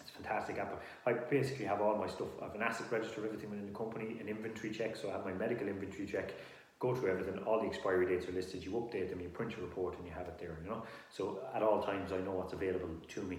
It's 0.00 0.10
a 0.10 0.22
fantastic 0.22 0.58
app. 0.58 0.82
I 1.06 1.14
basically 1.14 1.64
have 1.64 1.80
all 1.80 1.96
my 1.96 2.06
stuff. 2.06 2.28
I 2.40 2.46
have 2.46 2.54
an 2.54 2.62
asset 2.62 2.86
register 2.90 3.20
of 3.20 3.26
everything 3.26 3.50
within 3.50 3.66
the 3.66 3.72
company, 3.72 4.18
an 4.20 4.28
inventory 4.28 4.72
check. 4.72 4.94
So 4.96 5.08
I 5.08 5.12
have 5.12 5.24
my 5.24 5.32
medical 5.32 5.68
inventory 5.68 6.06
check. 6.06 6.32
Go 6.78 6.94
through 6.94 7.10
everything. 7.10 7.38
All 7.44 7.60
the 7.60 7.66
expiry 7.66 8.06
dates 8.06 8.28
are 8.28 8.32
listed. 8.32 8.62
You 8.62 8.72
update 8.72 9.08
them. 9.10 9.20
You 9.20 9.28
print 9.28 9.52
your 9.52 9.62
report, 9.62 9.96
and 9.96 10.06
you 10.06 10.12
have 10.12 10.26
it 10.28 10.38
there. 10.38 10.58
You 10.62 10.70
know. 10.70 10.82
So 11.10 11.40
at 11.54 11.62
all 11.62 11.82
times, 11.82 12.12
I 12.12 12.18
know 12.18 12.32
what's 12.32 12.52
available 12.52 12.90
to 13.08 13.22
me. 13.22 13.38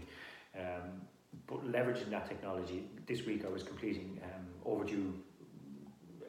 Um, 0.55 1.01
but 1.45 1.71
leveraging 1.71 2.09
that 2.09 2.27
technology, 2.27 2.89
this 3.05 3.25
week 3.25 3.45
I 3.45 3.49
was 3.49 3.61
completing 3.61 4.19
um, 4.23 4.45
overdue 4.65 5.13
uh, 6.21 6.25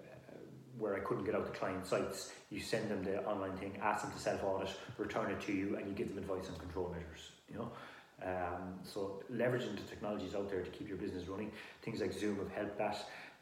where 0.78 0.96
I 0.96 1.00
couldn't 1.00 1.24
get 1.24 1.34
out 1.34 1.46
the 1.46 1.58
client 1.58 1.86
sites. 1.86 2.32
You 2.50 2.60
send 2.60 2.90
them 2.90 3.02
the 3.02 3.24
online 3.24 3.56
thing, 3.56 3.78
ask 3.82 4.02
them 4.02 4.12
to 4.12 4.18
self 4.18 4.44
audit, 4.44 4.70
return 4.98 5.30
it 5.30 5.40
to 5.42 5.52
you, 5.52 5.76
and 5.76 5.86
you 5.86 5.94
give 5.94 6.08
them 6.08 6.18
advice 6.18 6.50
on 6.52 6.58
control 6.58 6.90
measures. 6.94 7.30
You 7.50 7.58
know. 7.58 7.72
Um, 8.20 8.80
so 8.82 9.22
leveraging 9.32 9.76
the 9.76 9.82
technologies 9.88 10.34
out 10.34 10.50
there 10.50 10.62
to 10.62 10.70
keep 10.70 10.88
your 10.88 10.96
business 10.96 11.28
running. 11.28 11.52
Things 11.82 12.00
like 12.00 12.12
Zoom 12.12 12.38
have 12.38 12.50
helped 12.50 12.78
that. 12.78 12.96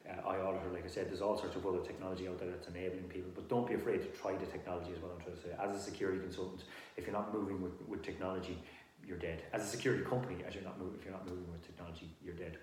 Uh, 0.09 0.31
iAuditor, 0.31 0.73
like 0.73 0.85
I 0.85 0.89
said, 0.89 1.09
there's 1.09 1.21
all 1.21 1.37
sorts 1.37 1.57
of 1.57 1.67
other 1.67 1.81
technology 1.81 2.29
out 2.29 2.39
there 2.39 2.49
that's 2.49 2.69
enabling 2.69 3.05
people, 3.05 3.31
but 3.35 3.49
don't 3.49 3.67
be 3.67 3.75
afraid 3.75 4.03
to 4.03 4.09
try 4.09 4.37
the 4.37 4.47
technology 4.47 4.93
is 4.93 5.03
what 5.03 5.13
I'm 5.13 5.21
trying 5.21 5.37
to 5.37 5.43
say. 5.43 5.49
As 5.61 5.75
a 5.75 5.81
security 5.81 6.21
consultant, 6.21 6.63
if 6.97 7.07
you're 7.07 7.15
not 7.15 7.35
moving 7.35 7.61
with, 7.61 7.73
with 7.89 8.03
technology, 8.03 8.59
you're 9.05 9.19
dead. 9.19 9.43
As 9.53 9.63
a 9.63 9.67
security 9.67 10.05
company, 10.05 10.37
as 10.47 10.55
you're 10.55 10.65
not 10.65 10.79
moving, 10.79 10.99
if 10.99 11.05
you're 11.05 11.15
not 11.15 11.27
moving 11.27 11.51
with 11.51 11.67
technology, 11.67 12.11
you're 12.25 12.35
dead. 12.35 12.59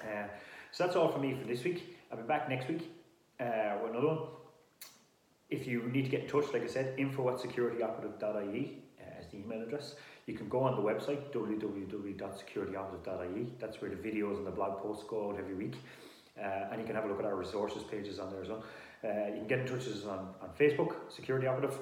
Uh, 0.00 0.28
so 0.72 0.84
that's 0.84 0.96
all 0.96 1.08
for 1.08 1.18
me 1.18 1.34
for 1.34 1.46
this 1.46 1.62
week. 1.64 1.98
I'll 2.10 2.18
be 2.18 2.24
back 2.24 2.48
next 2.48 2.68
week 2.68 2.90
uh, 3.40 3.76
with 3.82 3.90
another 3.90 4.06
one. 4.06 4.18
If 5.48 5.66
you 5.66 5.82
need 5.82 6.04
to 6.04 6.10
get 6.10 6.22
in 6.22 6.28
touch, 6.28 6.52
like 6.52 6.62
I 6.62 6.68
said, 6.68 6.94
info 6.98 7.28
at 7.30 7.36
securityoperative.ie 7.36 8.82
uh, 9.00 9.04
the 9.30 9.38
email 9.38 9.62
address. 9.62 9.94
You 10.26 10.34
can 10.34 10.48
go 10.48 10.60
on 10.60 10.76
the 10.76 10.82
website 10.82 11.32
www.securityoperative.ie. 11.32 13.46
That's 13.58 13.80
where 13.80 13.90
the 13.90 13.96
videos 13.96 14.36
and 14.36 14.46
the 14.46 14.50
blog 14.50 14.80
posts 14.80 15.04
go 15.08 15.30
out 15.30 15.38
every 15.38 15.54
week. 15.54 15.76
Uh, 16.42 16.68
and 16.70 16.80
you 16.80 16.86
can 16.86 16.94
have 16.94 17.04
a 17.04 17.08
look 17.08 17.18
at 17.18 17.24
our 17.24 17.36
resources 17.36 17.82
pages 17.82 18.18
on 18.18 18.30
there 18.30 18.42
as 18.42 18.48
well. 18.48 18.64
Uh, 19.04 19.28
you 19.28 19.38
can 19.38 19.46
get 19.46 19.58
in 19.60 19.66
touch 19.66 19.86
with 19.86 19.96
us 19.96 20.04
on, 20.04 20.34
on 20.42 20.50
Facebook, 20.58 20.94
Security 21.08 21.46
Operative, 21.46 21.78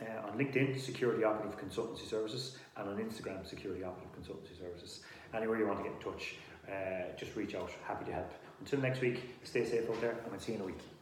uh, 0.00 0.28
on 0.28 0.38
LinkedIn, 0.38 0.80
Security 0.80 1.24
Operative 1.24 1.58
Consultancy 1.58 2.08
Services, 2.08 2.56
and 2.76 2.88
on 2.88 2.96
Instagram, 2.96 3.46
Security 3.46 3.84
Operative 3.84 4.10
Consultancy 4.12 4.58
Services. 4.58 5.00
Anywhere 5.34 5.58
you 5.58 5.66
want 5.66 5.78
to 5.78 5.84
get 5.84 5.92
in 5.92 6.00
touch, 6.00 6.36
uh, 6.68 7.16
just 7.16 7.36
reach 7.36 7.54
out. 7.54 7.70
Happy 7.86 8.04
to 8.06 8.12
help. 8.12 8.32
Until 8.60 8.80
next 8.80 9.00
week, 9.00 9.22
stay 9.44 9.64
safe 9.64 9.88
out 9.88 10.00
there, 10.00 10.12
and 10.24 10.32
I'll 10.32 10.40
see 10.40 10.52
you 10.52 10.58
in 10.58 10.64
a 10.64 10.66
week. 10.66 10.95